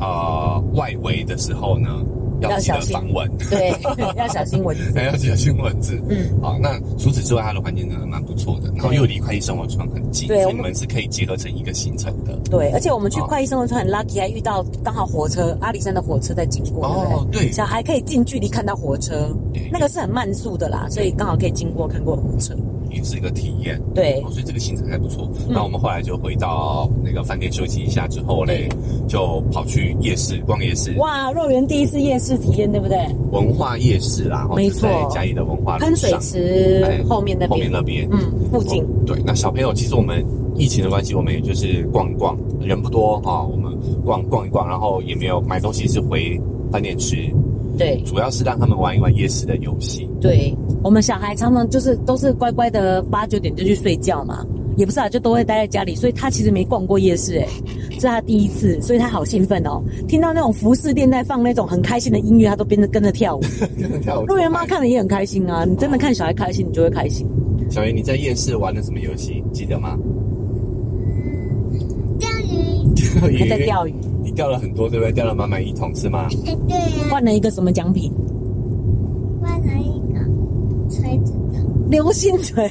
[0.00, 1.88] 呃外围的时候呢。
[2.48, 2.92] 要小心。
[2.92, 3.74] 防蚊，对，
[4.16, 6.00] 要小心蚊子，要小心蚊子。
[6.08, 12.34] 嗯，好，那除此之外，它的环境真的蛮不错的，然后又离快意生活村很近，所以你们是可以结合成一个行程的。
[12.50, 19.28] 对，而且我们去快意生活村很 lucky，还遇到刚好火车阿里山的火车在经过，哦，对，小孩可以近距离看到火车，
[19.70, 22.56] 那个是很慢速的啦，所以刚好可以经过看过火车。
[22.90, 25.30] 也是一个体验，对，所以这个行程还不错。
[25.48, 28.68] 那我们后来就回到那个饭店休息一下之后嘞，
[29.08, 30.92] 就跑去夜市逛夜市。
[30.98, 32.98] 哇，肉圆第一次夜市体验，对不对？
[33.32, 38.18] 文化夜市啦，没错，在嘉义的文化喷水池后面那边，后面那边，嗯，
[38.50, 38.84] 附近。
[39.06, 40.24] 对，那小朋友其实我们
[40.56, 43.72] 疫情的关系，我们也就是逛一逛，人不多啊，我们
[44.04, 47.16] 逛逛一逛，然后也没有买东西，是回饭店吃。
[47.80, 50.08] 对，主要是让他们玩一玩夜市的游戏。
[50.20, 54.44] 对，我们小孩常常就是都是乖乖的八九点就去睡觉嘛，
[54.76, 57.46] 也不是啊，就都会待在家里，所以他其实没逛过夜市，哎，
[57.98, 63.40] 这是他第一次，所以他好兴奋哦，听到那种服饰店在放那种很开心的音乐，他都跟着跟着跳舞。
[63.78, 64.26] 跟着跳舞。
[64.26, 67.26] 陆源妈看了也很开心啊，你真的看小孩开心，你就会开心。
[67.70, 69.42] 小云，你在夜市玩了什么游戏？
[69.52, 69.96] 记得吗？
[73.28, 73.38] 钓鱼。
[73.38, 73.48] 钓鱼。
[73.48, 73.94] 还在钓鱼。
[74.22, 75.12] 你钓了很多，对不对？
[75.12, 76.26] 钓了满满一桶，是吗？
[76.30, 77.08] 对呀。
[77.10, 78.12] 换了一个什么奖品？
[79.42, 80.20] 换了一个
[80.90, 82.70] 锤子的流星锤。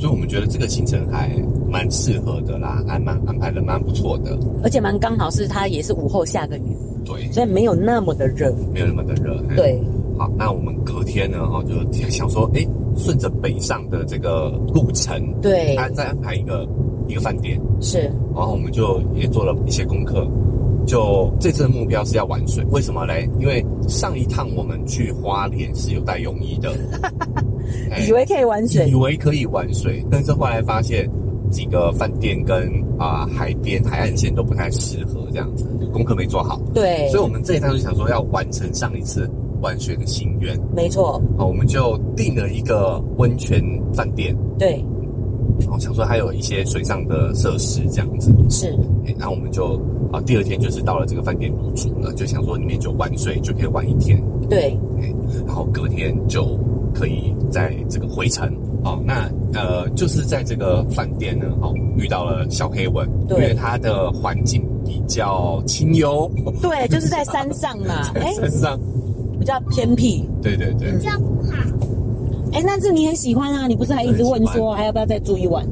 [0.00, 1.30] 所以我们觉得这个行程还
[1.70, 9.40] 蛮适合的啦，还蛮安排的蛮不错的，而且蛮刚好是它也是午后下个雨，对，所以没有那么的热，没有那么的热。
[9.54, 9.80] 对，
[10.18, 11.74] 好，那我们隔天呢，哈，就
[12.08, 16.66] 想说，哎，顺着北上的这个路程，对安，再安排一个。
[17.12, 20.26] 一个饭店是，然后我们就也做了一些功课，
[20.86, 23.28] 就这次的目标是要玩水，为什么嘞？
[23.38, 26.72] 因为上一趟我们去花莲是有带泳衣的，
[28.08, 31.06] 以为可以玩水，以为可以玩水，但是后来发现
[31.50, 32.66] 几个饭店跟
[32.98, 36.58] 啊、呃、海边海岸线都不太适合这样子，功课没做好。
[36.72, 40.58] 对，所以我们这一趟就想说要完成上一次玩水的心愿。
[40.74, 44.34] 没错，好，我们就订了一个温泉饭店。
[44.58, 44.82] 对。
[45.70, 48.76] 我想说还有一些水上的设施这样子，是，
[49.18, 49.80] 然后我们就
[50.12, 54.78] 啊第二天就是到了这个饭店入住了，就想说里面就玩水就可以玩一天，对，
[55.46, 56.58] 然后隔天就
[56.94, 58.46] 可以在这个回程。
[58.84, 59.00] 哦。
[59.04, 68.80] 那呃就是在这个饭店呢，哦遇到了小黑蚊，因为它的环境比较清幽，对，就是在山上嘛， 在山上。
[69.38, 71.58] 比较偏僻，对对对，比较不好。
[72.52, 73.66] 哎、欸，那这你很喜欢啊？
[73.66, 75.66] 你不是还一直问说还要不要再住一晚？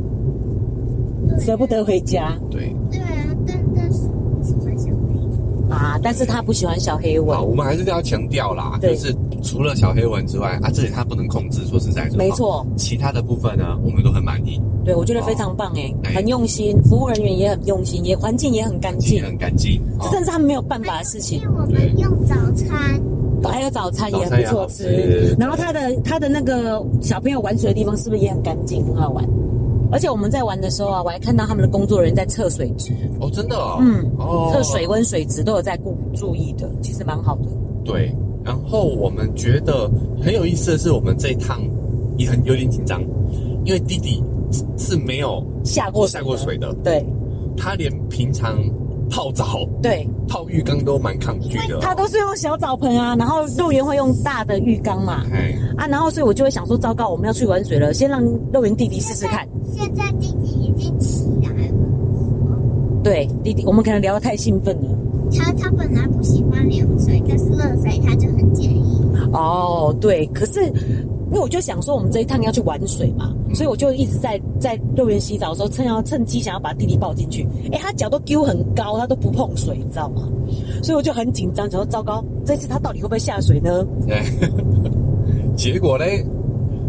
[1.38, 2.36] 舍不得回家。
[2.50, 2.74] 对。
[2.90, 4.08] 对啊，但但是
[4.42, 7.48] 不喜欢小黑蚊啊，但是他不喜欢小黑蚊。
[7.48, 11.64] 我们还是要强调啦，就是除了小黑蚊之外啊，这里他不能控制。
[11.66, 12.66] 说实在，没错。
[12.76, 14.60] 其他的部分呢，我们都很满意。
[14.84, 19.80] 对，我觉得非常棒哎、欸，很用心，服务人员也很用心，也环境也很干净，很干净。
[20.00, 21.42] 这真是他们没有办法的事情。
[21.46, 23.00] 我们用早餐。
[23.48, 29.24] 还有早餐也很不错吃，然后他的他的那个小朋友玩水的地方是不是也很干净，很好玩？
[29.92, 37.48] 而且我们在玩的时候啊，我还看到他们的工作人员在测水质哦，真的哦，嗯，哦，测水温、水质都有在顾注意的，其实蛮好的。
[37.84, 39.90] 对，然后我们觉得
[40.22, 41.60] 很有意思的是，我们这一趟
[42.16, 43.02] 也很有点紧张，
[43.64, 44.22] 因为弟弟
[44.76, 47.04] 是没有下过下过水的，对，
[47.56, 48.58] 他连平常。
[49.10, 51.78] 泡澡，对，泡浴缸都蛮抗拒的。
[51.80, 55.24] 他都是用小澡盆啊，然后肉圆会用大的浴缸嘛。
[55.32, 59.46] 哎，啊，然后所以我就会想说，糟糕，我们要去玩水了，先让肉圆弟弟试试看。
[59.66, 61.74] 现在弟弟已经起来了。
[63.02, 64.88] 对，弟弟，我们可能聊得太兴奋了。
[65.36, 69.00] 他他本来不喜欢凉水，但是热水他就很介意。
[69.32, 70.72] 哦，对，可是。
[71.30, 77.46] 因为我就想说，我们这一趟要去玩水嘛，所以我就一直在在乐园洗澡的时候，趁要趁机想要把弟弟抱进去。
[77.70, 80.28] 哎，他脚都丢很高，他都不碰水，你知道吗？
[80.82, 83.86] 所以我就很紧张，想说糟糕，这次他到底会不会下水呢？
[84.08, 84.20] 对，
[85.56, 86.24] 结果嘞，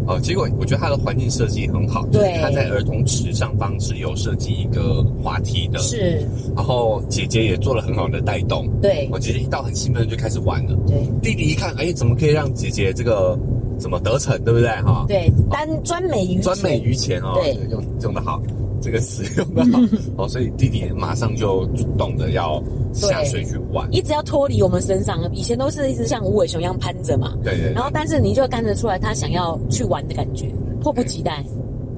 [0.07, 6.25] 哦，结果我觉得他的环境设计很好，对，他在儿童池上方是有设计一个滑梯的，是，
[6.55, 13.37] 然后姐姐也做了很好的带动，对，我姐姐一到很兴奋就开始玩了，对，弟弟一看，哎，怎么可以让姐姐这个。
[13.81, 15.05] 怎么得逞，对不对哈？
[15.07, 17.33] 对，专专美于专美于前哦。
[17.41, 18.39] 对，用用的好，
[18.79, 19.83] 这个词用的好
[20.23, 20.27] 哦。
[20.29, 22.61] 所以弟弟马上就主动的要
[22.93, 25.19] 下水去玩，一直要脱离我们身上。
[25.33, 27.33] 以前都是一直像无尾熊一样攀着嘛。
[27.43, 27.73] 对对。
[27.73, 30.45] 然后，但是你就看得出来，他想要去玩的感觉，
[30.79, 31.43] 迫不及待。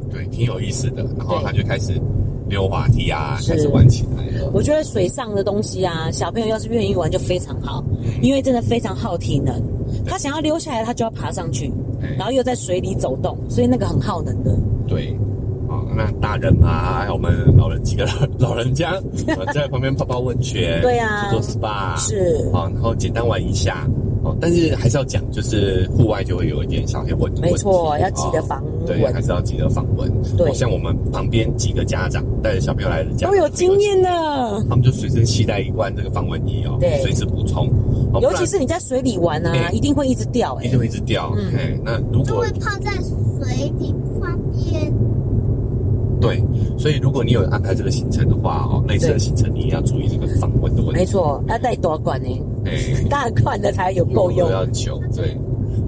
[0.09, 1.03] 对，挺有意思的。
[1.17, 1.99] 然后他就开始
[2.47, 4.49] 溜滑梯啊，开始玩起来了。
[4.53, 7.83] 我觉得水上的东西啊，小朋友要是愿意玩就非常好，
[8.21, 9.61] 因为真的非常耗体能。
[10.05, 11.71] 他想要溜下来，他就要爬上去，
[12.17, 14.55] 然后又在水里走动，所以那个很耗能的。
[14.87, 15.17] 对，
[15.69, 18.05] 啊，那大人嘛，还有我们老人几个
[18.39, 18.93] 老人家
[19.53, 22.49] 在旁边泡泡温泉，对啊，做做 SPA 是。
[22.53, 23.87] 啊，然后简单玩一下。
[24.23, 27.31] 哦，但是还是要讲，就是户外就会有一点小黑蚊。
[27.41, 28.85] 没错，要记得防蚊。
[28.85, 30.09] 对，还是要记得防蚊。
[30.37, 34.09] 对，像我们旁边几个家长带着小朋友来的家长，都有经验的。
[34.69, 37.69] 他们就随身携带一罐这个防蚊液哦，对，随时补充。
[38.21, 41.33] 尤其是你在水里玩啊，一定会一直掉，一定会一直掉。
[41.35, 44.93] 嗯，那如果会泡在水里不方便。
[46.21, 46.41] 对，
[46.77, 50.99] 所以如果你有安排这个行程的话哦，那次的行程你也要注意这个防蚊的问题。
[50.99, 52.29] 没错，要带多罐呢？
[52.65, 52.71] 哎，
[53.09, 54.49] 大罐的才有够用。
[54.49, 55.37] 要久，对。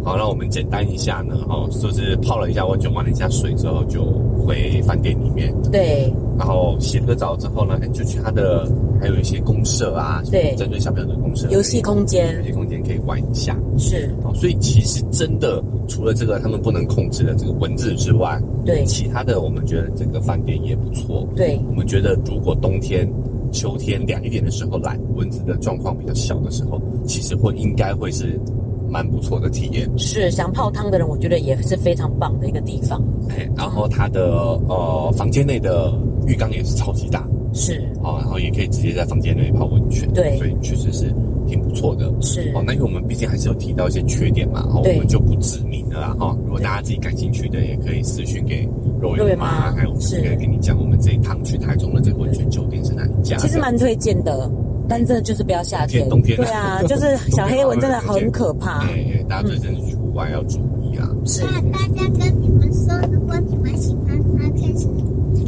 [0.04, 4.04] 好，那我们简单一下呢，哈，就是泡了一下温泉，玩了一下水之后，就
[4.38, 5.54] 回饭店里面。
[5.72, 6.14] 对。
[6.38, 13.58] 然后洗了个澡之后呢，就去他的还有一些公社啊，对，针对小朋友的公社，游戏空间，游戏空间可以玩一下。
[13.80, 14.14] 是。
[14.24, 21.28] 哦，所以其实真的除了这个他们不能控制的这个蚊子之外，对，其他的我们觉得整个饭店也不错。
[21.36, 23.10] 对，我们觉得如果冬天、
[23.52, 28.40] 秋天凉一点的时候来，蚊子的状况比较小的时候，其实会应该会是。
[28.88, 33.04] 蛮不错的体验，是想泡汤的人，我觉得也是非常棒的一个地方。
[33.30, 34.32] 哎，然后它的
[34.70, 35.92] 呃房间内的
[36.28, 41.12] 浴缸也是超级大，是哦，然后也可以直接在房间内泡温泉，对，所以确实是
[41.48, 42.14] 挺不错的。
[42.22, 46.16] 是哦，那因为我们毕竟还是有提到一些缺点嘛，哦我们就不指明了啦。
[46.20, 48.66] 哈，如果大家自己感兴趣的，也可以私讯给
[49.14, 53.36] 肉圆妈，还有我们可以跟你讲，我们这一趟去台中的这个温泉酒店是哪一家？
[53.38, 54.50] 其实蛮推荐的。
[54.88, 58.86] 但真的就是不要夏天，冬天对啊， 就是小黑蚊真的很可怕。
[58.86, 61.10] 对，大家最近去户外要注意啊。
[61.26, 61.42] 是。
[61.42, 64.86] 那大家跟你们说，如果你们喜欢 Podcast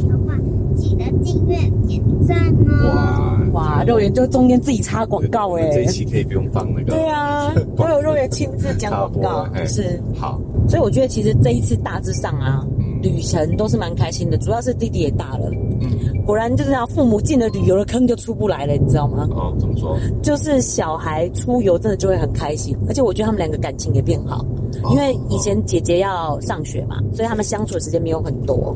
[0.08, 0.36] 的话，
[0.74, 3.50] 记得订阅、点赞哦。
[3.52, 6.86] 哇哇，肉圆就中间自己插广告哎，这一期可以不用放那个。
[6.86, 10.40] 对啊， 都有肉圆亲自讲广告，是好。
[10.68, 12.66] 所以我觉得其实这一次大致上啊，
[13.02, 15.48] 旅程都是蛮开心的，主要是弟弟也大了。
[15.80, 19.28] 嗯，果然就是要父母进了旅游的坑就出不来了，你知道吗？
[19.30, 19.96] 哦，怎么说？
[20.22, 24.44] 就是小孩出游真的就会很开心，而且我觉得他们两个感情也变好。
[24.90, 28.74] 因为以前姐姐要上学嘛，所以他们相处的时间没有很多。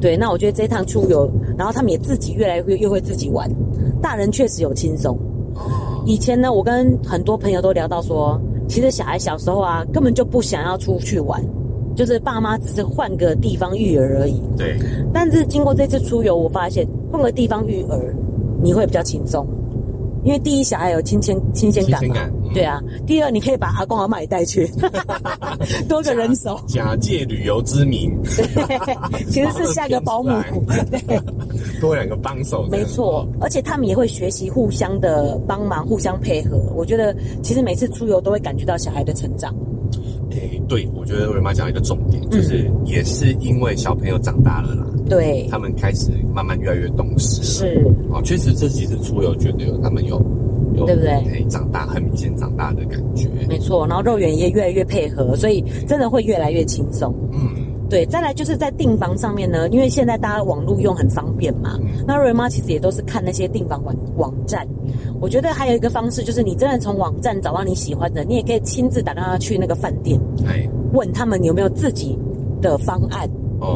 [0.00, 3.50] 对，那我觉得这一趟出游，然后他们也自己越来越越会自己玩。
[4.00, 5.18] 大人确实有轻松。
[6.06, 11.42] 以前呢，我跟很多朋友都聊到说，其实小孩小时候啊，根本就不想要出去玩，
[11.94, 14.40] 就是爸妈只是换个地方育儿而已。
[14.56, 14.76] 对。
[15.12, 18.14] 但是经过这次出游，我发现换个地方育儿，
[18.62, 19.46] 你会比较轻松。
[20.24, 22.16] 因为第一，小孩有新鲜新鲜感嘛，
[22.54, 22.80] 对啊。
[23.06, 24.66] 第二，你可以把阿公阿妈也带去，
[25.86, 26.58] 多个人手。
[26.66, 30.30] 假借旅游之名，对，其实是下个保姆，
[30.90, 31.20] 对，
[31.78, 32.66] 多两个帮手。
[32.70, 36.56] 没错，而且他们也会学习互相的帮忙，互相配合。
[36.74, 39.54] 我觉得其实每次出游都会感觉到小孩的成长。
[40.34, 44.86] 哎，对，我觉得瑞妈讲一个重点，就是也是因为小朋友长大了啦。
[45.08, 47.42] 对，他们开始慢慢越来越懂事。
[47.42, 50.20] 是哦，确实这几次出游，觉得有他们有
[50.76, 51.22] 有对不对？
[51.30, 53.28] 可以长大，很明显长大的感觉。
[53.48, 57.14] 没错，然后肉圆也越来越配合，所以真的会越来越轻松。
[57.32, 58.06] 嗯，对。
[58.06, 61.78] 再来就是在订房上面呢，因为现在大家网络用很方便嘛。
[61.80, 64.66] 嗯、那瑞妈其实也都是看那些订房网网站。
[65.20, 72.18] 我觉得还有一个方式，就是你真的从网站找到你喜欢的，你也可以亲自打电话去那个饭店，哎，问他们有没有自己
[72.60, 73.28] 的方案。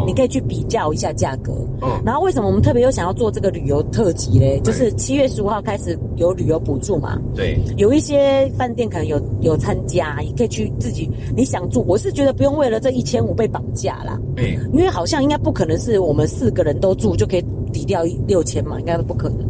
[0.07, 4.59] 你可以去比较一下价格，嗯，然后为什么我们特别又想要做这个旅游特辑嘞？
[4.61, 11.85] 就是七月十五号开始有旅游补助嘛，对，有一些饭店可能有有参加，也可以去自己你想住。
[11.87, 19.41] 我是觉得不用为了这一千五被绑架啦，对，因为好像应该不可能是我们四个人都住就可以抵掉六千嘛，应该不可能，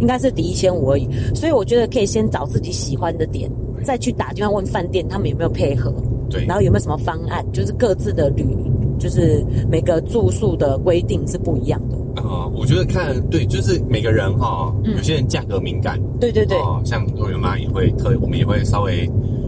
[0.00, 0.34] 应该是。
[0.34, 1.08] 抵一千五而已。
[1.32, 3.48] 所以我觉得可以先找自己喜欢的点，
[3.84, 5.94] 再去打电话问饭店他们有没有配合，
[6.28, 8.44] 对，然后有没有什么方案，就是各自的旅。
[9.04, 11.96] 就是每个住宿的规定是不一样的。
[12.22, 19.06] 啊、呃，我觉得看对，就是每个人哈、哦，嗯、有些人价格敏感，对对对，哦、像肉圆妈也会特，我们也会稍微。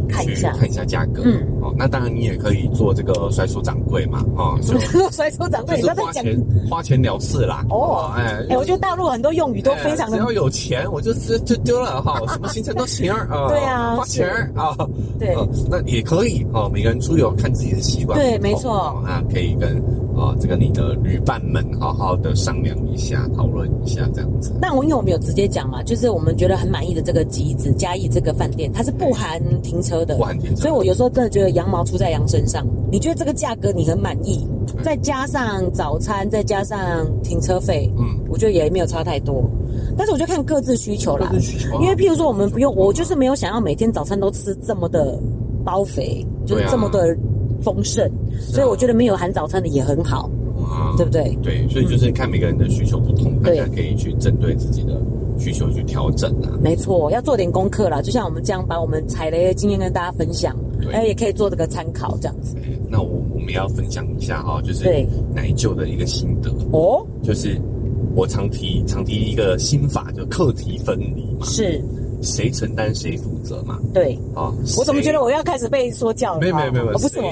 [0.08, 1.22] 看一下，看一下价格。
[1.24, 4.58] 嗯，哦，那当然你也可以做这个甩手掌柜嘛，哦，
[5.10, 7.64] 甩手掌柜，就是花钱花钱了事啦。
[7.70, 13.26] 哦，哎，哎，我觉得大陆很多用语都非常的，只要有钱，我就就就丢了哈，什么行程都行啊。
[13.48, 14.76] 对啊，花钱啊，
[15.18, 15.36] 对，
[15.68, 16.70] 那也可以哦。
[16.72, 19.02] 每个人出游看自己的习惯，对，没错。
[19.04, 19.82] 那可以跟
[20.16, 24.52] 啊这个你的旅伴们好好的商量一下，讨论一下这样子。
[24.60, 30.04] 那我因为我们有直接讲嘛，就是我们觉得很满意的这个集子嘉义这个饭店，它是不含停车。
[30.04, 32.66] 的，不含停车所以我有时候真的觉得羊毛出在羊身上。
[32.90, 34.46] 你觉得这个价格你很满意，
[34.82, 39.42] 再加上早餐，再加上停车费，嗯，我觉得也没有差太多。
[39.96, 41.30] 但是我就看各自需求啦，
[41.80, 45.18] 因为譬如说我们不用，我就是没有想要每天早餐都吃这么的
[45.64, 47.16] 包肥，就是这么的
[47.62, 50.30] 丰盛，所以我觉得没有含早餐的也很好，
[50.96, 51.36] 对不对？
[51.42, 55.00] 对，所以就是看每个人的需求不同，大家可以去针对自己的。
[55.38, 58.00] 需求去调整啊，没错，要做点功课啦。
[58.00, 60.56] 就像我们这样把我们踩雷的经验跟大家分享，
[60.90, 62.56] 哎对，也可以做这个参考，这样子。
[62.88, 67.60] 那我我们要分享一下哈，就是奶舅的一个心得哦，就是
[68.14, 71.84] 我常提常提一个心法，就课题分离嘛，是
[72.26, 73.78] 谁承担谁负责嘛？
[73.94, 76.40] 对啊，我怎么觉得我要开始被说教了？
[76.40, 77.22] 没有没有没有，不是我，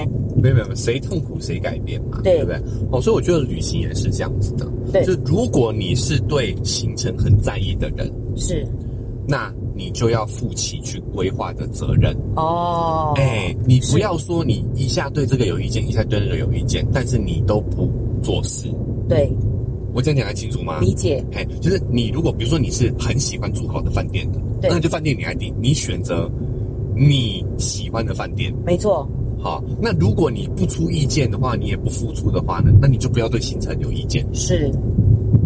[0.41, 2.21] 没有没有，谁痛苦谁改变嘛？
[2.23, 2.55] 对不对？
[2.91, 4.65] 哦，所以我觉得旅行也是这样子的。
[4.91, 8.65] 对就如果你是对行程很在意的人，是，
[9.27, 13.13] 那你就要负起去规划的责任哦。
[13.17, 17.89] 哎，你不要说你一下对这个有意见，一下对那个有意见，但是你都不
[18.23, 18.67] 做事。
[19.09, 19.29] 对，
[19.95, 20.79] 我这样讲还清楚吗？
[20.81, 21.23] 理解。
[21.31, 26.29] 哎，就是你如果比如说你是很喜欢住好的饭店的，那就饭店你来定，你选择
[26.93, 29.09] 你喜欢的饭店，没错。
[29.39, 32.71] 好，那如果你不出意见的话，你也不付出的话呢？
[32.81, 34.25] 那你就不要对行程有意见。
[34.33, 34.69] 是，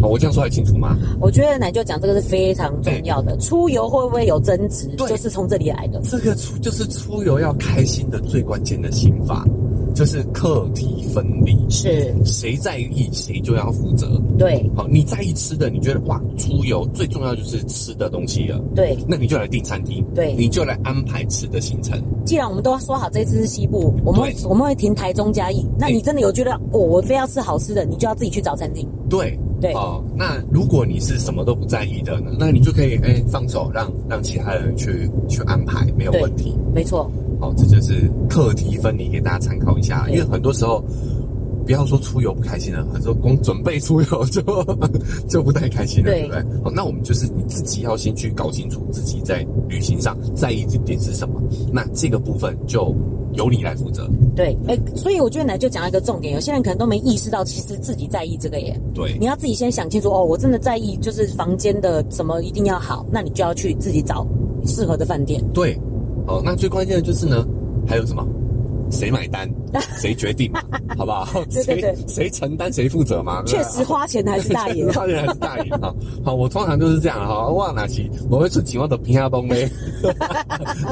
[0.00, 0.96] 哦，我这样说还清楚吗？
[1.20, 3.36] 我觉得奶就讲这个是非常重要的。
[3.36, 4.88] 出游会不会有争执？
[4.96, 6.00] 对，就是从这里来的。
[6.00, 9.46] 这个出就是出游要开心的最关键的心法。
[9.94, 14.20] 就是课题分离，是谁在意谁就要负责。
[14.38, 18.58] 对，好，你在意吃的，你觉得哇，出游最重要就是吃的东西了。
[18.74, 20.04] 对，那你就来订餐厅。
[20.14, 22.00] 对，你就来安排吃的行程。
[22.24, 25.66] 既然我们都说好这次是西部，我们会我们会停台中嘉义。
[25.78, 28.88] 那你真的有觉得哦，我非要吃好吃的，你就要自己去找餐厅。
[29.08, 36.56] 对对，哦，那如果你是什么都不在意的呢，那你就可以哎放手让让其他人去去安排，没有问题。
[36.72, 37.10] 没错。
[37.40, 40.06] 好，这就是课题分离，给大家参考一下。
[40.10, 40.84] 因为很多时候，
[41.64, 44.42] 不要说出游不开心了，很多光准备出游就
[45.28, 46.62] 就不太开心了，对，对不对？
[46.64, 51.40] 好，那我们就是你自己要先去搞清楚自己在旅行上在意的点是什么，
[51.72, 52.94] 那这个部分就
[53.32, 54.08] 由你来负责。
[54.36, 58.78] 对，哎，所以我觉得呢，就讲一个重点，有些人可能都没意识到，其实自己在意这个耶。
[58.94, 64.26] 对，你要自己先想清楚哦，我真的在意，就是房间的什么一定要好，那你就要去自己找
[64.66, 65.42] 适合的饭店。
[65.52, 65.78] 对，
[66.30, 67.44] 哦，那最关键的就是呢，
[67.86, 68.26] 还有什么？
[68.90, 69.48] 谁买单？
[70.02, 70.50] 谁决定？
[70.98, 71.24] 好不好？
[71.48, 73.40] 对对对，谁谁承担谁负责嘛？
[73.46, 75.94] 确实花钱还是大爷， 花钱还是大爷哈。
[76.24, 77.46] 好，我通常都是这样哈。
[77.50, 79.70] 哇，哪期我会出几万的平压崩呗，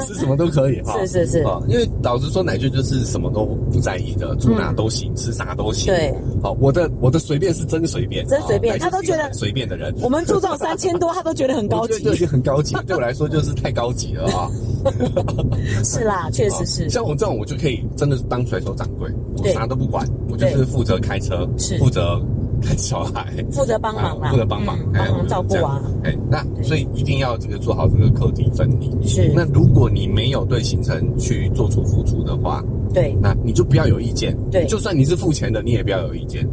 [0.07, 0.97] 吃什么都可以哈。
[0.99, 5.93] 是是是，因为老实说，奶舅就是什么都不在意的，住哪都行，吃啥都行。
[5.93, 9.93] 对，好，我的我的随便是真随便，真随便，他都觉得随便的人。
[10.01, 14.49] 我们住这种三千多，他都觉得很高级，就已经很高级，对我来说就是太高级了啊。
[15.83, 16.89] 是啦， 确实是。
[16.89, 22.21] 像我这种，我就可以真的是当甩手掌柜，我啥都不管，我就是负责开车，是负责
[22.61, 25.81] 看小孩， 负责帮忙嘛，负责帮忙，帮忙照顾啊。
[26.03, 29.07] 哎，那所以一定要这个做好这个课题分离。
[29.07, 29.31] 是。
[29.35, 32.63] 那如果你没有对行程去做出付出的话，
[32.93, 34.35] 对，那你就不要有意见。
[34.51, 36.47] 对，就算你是付钱的，你也不要有意见。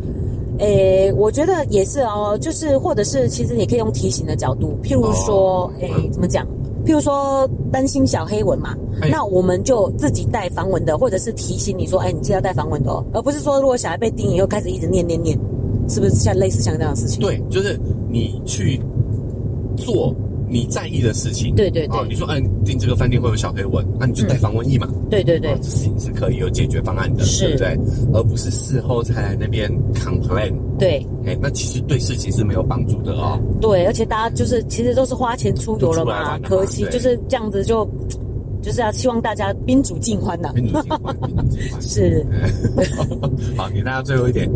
[0.59, 6.47] 诶，我觉得也是哦，就是或者是其实你可以用提醒的角度，譬如说，诶，怎么讲？
[6.87, 15.37] 譬如说担心小黑蚊嘛，哎、那我们就自己带防蚊的，或者是提醒你说，哎，你记得要带防蚊的哦，而不是说如果小孩被叮以后开始一直念念念，
[15.89, 17.21] 是不是像类似像这样的事情？
[17.21, 17.79] 对，就是
[18.09, 18.81] 你去
[19.77, 20.15] 做。
[20.49, 24.89] 你在意的事情，对对对，你说，嗯，订这个饭店会有小黑蚊，那你就带防蚊液嘛。
[25.11, 27.79] 对对对，这事情是可以有解决方案的，对不对？
[28.15, 30.53] 而不是事后才来那边 complain。
[30.79, 33.41] 对，哎，那其实对事情是没有帮助的哦。
[33.61, 37.89] 对，而且大家就是其实都是花钱出游了嘛，可惜就是这样子就。
[38.67, 42.27] 就是要希望大家宾主尽欢呐，宾主尽欢，宾主尽欢是。
[43.57, 44.51] 好，给大家最后一点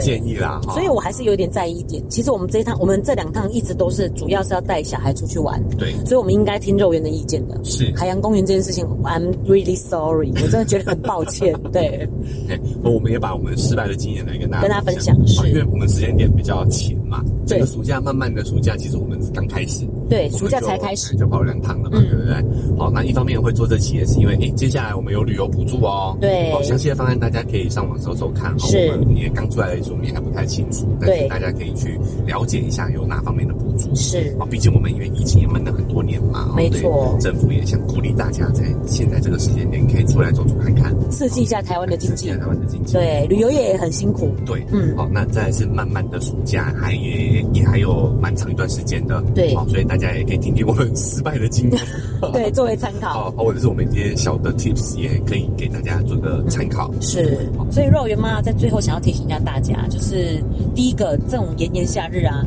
[0.00, 0.60] 建议啦。
[0.68, 2.00] 所以我还是有点在意一点。
[2.08, 5.60] 其实我们这一趟，我们这两趟一直都是主要是要带小孩出去玩。
[5.76, 7.60] 对，所以我们应该听肉圆的意见的。
[7.64, 11.52] 是海洋公园这件事情，I'm really sorry， 我真的觉得很抱歉。
[11.72, 12.08] 对，
[12.84, 17.20] 我们也把我们失败的经验来跟大家跟大家分享，是因为我们时间点比较浅嘛。
[17.48, 19.84] 整个暑假慢慢的暑假，其实我们是刚开始。
[20.08, 22.78] 对，暑假才开始就跑两趟了嘛，对不对？
[22.78, 26.16] 好，那一方面会做这期也是因为，诶，接下来我们有旅游补助哦。
[26.20, 28.56] 对，好，详细的方案大家可以上网搜搜看。
[28.58, 33.94] 是，我们也刚出来的时候，我们也还不太清楚，但是大家可以去了解一下有哪方面的补助。
[33.94, 37.16] 是，啊，毕竟我们因为疫情也闷了很多年嘛，没错。
[37.20, 42.30] 政府也想鼓励大家在现在这个时间点可以出来走走看看，刺激一下台湾的经济。
[42.30, 42.92] 台湾的经济。
[42.92, 44.30] 对，旅游业也很辛苦。
[44.44, 49.22] 对，嗯，好，那再来是慢慢的暑假，还也也还有蛮长一段时间的。
[49.34, 50.86] 对，好，所以大家也可以听听我们。
[50.96, 51.80] 失败的经验，
[52.32, 56.90] 对，作为参考，或者是我们一些小的 tips，也可以给大家做个参考。
[57.00, 57.38] 是，
[57.70, 60.42] 所以肉圆妈在最后想要提醒一下大家，就是
[60.74, 62.44] 第一个，这种炎炎夏日啊，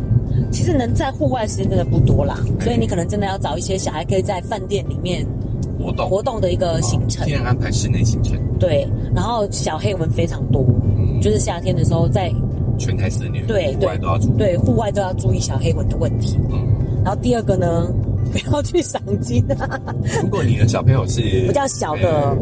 [0.52, 5.26] 其实能在户外时间真的不多啦，所以你可能真的要找一些小孩可以在饭店里面
[5.78, 6.10] 活动。
[6.10, 8.38] 活动的一个行程，尽量安排室内行程。
[8.60, 10.66] 对，然后小黑蚊非常多，
[11.22, 12.32] 就是夏天的时候在
[12.78, 13.98] 全台肆虐，对对。
[13.98, 16.38] 都要注意，对户外都要注意小黑蚊的问题。
[16.50, 16.68] 嗯，
[17.04, 17.88] 然后第二个呢？
[18.32, 19.80] 不要去赏金啊！
[20.22, 22.38] 如果你的小朋友是比较小的，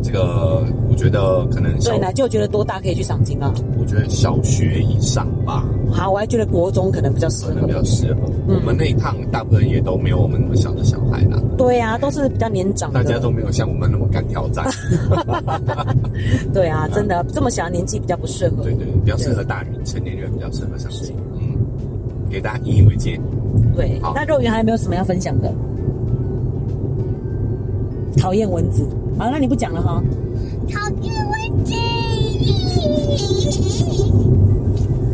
[0.00, 3.52] 这个我觉得可能对呢，就觉得多大可以去赏金啊？
[3.76, 5.64] 我觉得小学以上吧。
[5.90, 8.20] 好，我还觉得国中可能比较适合，比较适合。
[8.46, 11.42] 我们那一趟大部分也都没有我们那么小的小孩啦。
[11.58, 14.64] 对啊，都是比较年长的，大家都没有像我们那么敢挑战。
[16.54, 18.62] 对啊，真的这么小的年纪比较不适合。
[18.62, 21.16] 对对，比较适合大人，成年人比较适合赏金。
[21.40, 21.56] 嗯，
[22.30, 23.18] 给大家引以为戒。
[23.74, 25.52] 对，那肉圆还有没有什么要分享的？
[28.18, 28.86] 讨厌蚊子，
[29.18, 30.02] 好，那你不讲了哈。
[30.70, 31.74] 讨厌蚊子。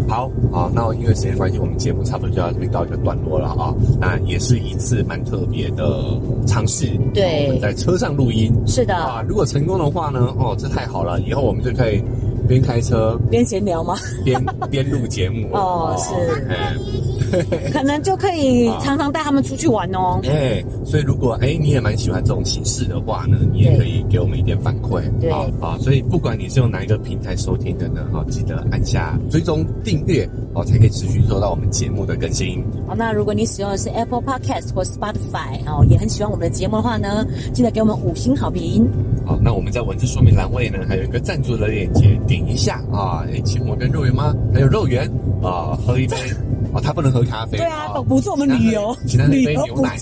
[0.08, 3.74] 好，好，那因为时间关系，我们节目差不多就要这边告一个段落了啊。
[4.00, 6.86] 那也是一次蛮特别的尝试。
[7.14, 8.52] 对，我们在车上录音。
[8.66, 8.94] 是的。
[8.94, 10.34] 啊，如果成功的话呢？
[10.38, 12.02] 哦，这太好了，以后我们就可以。
[12.46, 13.96] 边开车边闲聊吗？
[14.24, 20.20] 边边录节目 哦，是， 可能就可以常常带他们出去玩哦。
[20.24, 25.02] 哎，所以如果哎你也蛮喜欢这种形式的话呢，你也可以给我们一点反馈。
[25.20, 25.30] 对，
[25.60, 32.64] 好，所以不管你是用哪一个平台收听的呢，哈，记得按下追踪订阅哦，才可以持续收到我们节目的更新。
[32.86, 38.88] 好，那如果你使用的是 Apple Podcast 或 Spotify 哦，也很喜欢我们的节目的话呢，记得给我们五星好评。
[39.26, 45.10] 好，那我们在文字说明栏位呢，还有一个赞助的链接，点一下啊，请我跟肉圆妈还有肉圆
[45.42, 46.16] 啊喝一杯
[46.70, 47.56] 哦，他不能喝咖啡。
[47.56, 49.96] 对啊，补助我们旅游，请他喝一杯牛奶。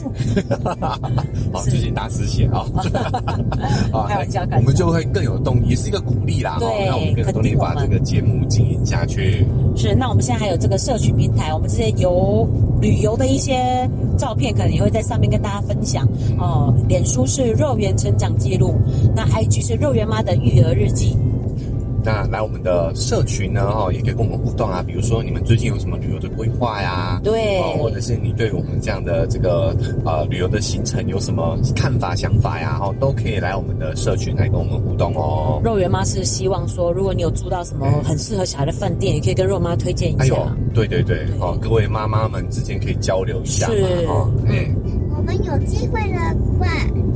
[1.54, 2.66] 好，最近大失血啊！
[4.08, 6.56] 开玩笑，我们就会更有动力，也是一个鼓励啦。
[6.58, 9.46] 对，让我们更有动力把这个节目经营下去。
[9.76, 12.44] 是，那我们现在还有这个社群平台，我们这些游
[12.80, 16.04] 旅游的一些照片，可能也会在上面跟大家分享
[16.36, 16.74] 哦。
[16.88, 18.74] 脸书是肉圆成长记录，
[19.14, 21.16] 那 IG 是肉圆妈的育儿日记。
[22.06, 24.80] 那来我们的社群呢，哈，也可以跟我们互动啊。
[24.80, 27.20] 比如说，你们最近有什么旅游的规划呀？
[27.24, 32.78] 对，或者是你对我们这样的这个呃旅游的行程有什么看法、想法呀？
[32.78, 35.60] 哈，都可以来我们的社群来跟我们互动哦。
[35.64, 40.22] 肉圆妈是希望说，如果你有住到什么很适合小孩的饭店，也可以跟肉妈推荐一下。
[40.22, 43.74] 哎呦，对对对，哦，各位妈妈们之间可以交流一下嘛。
[43.74, 44.70] 是，哦，对。
[45.10, 46.18] 我们有机会的
[46.56, 46.68] 话，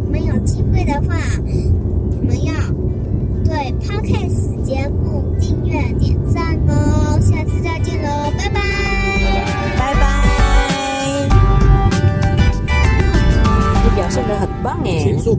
[0.05, 1.17] 我们有机会的话，
[2.19, 2.53] 我们要。
[3.43, 8.61] 对，Podcast 节目订阅点赞哦，下次再见喽，拜拜，
[9.77, 10.05] 拜拜，
[13.83, 15.37] 你表现的很棒哎，结束。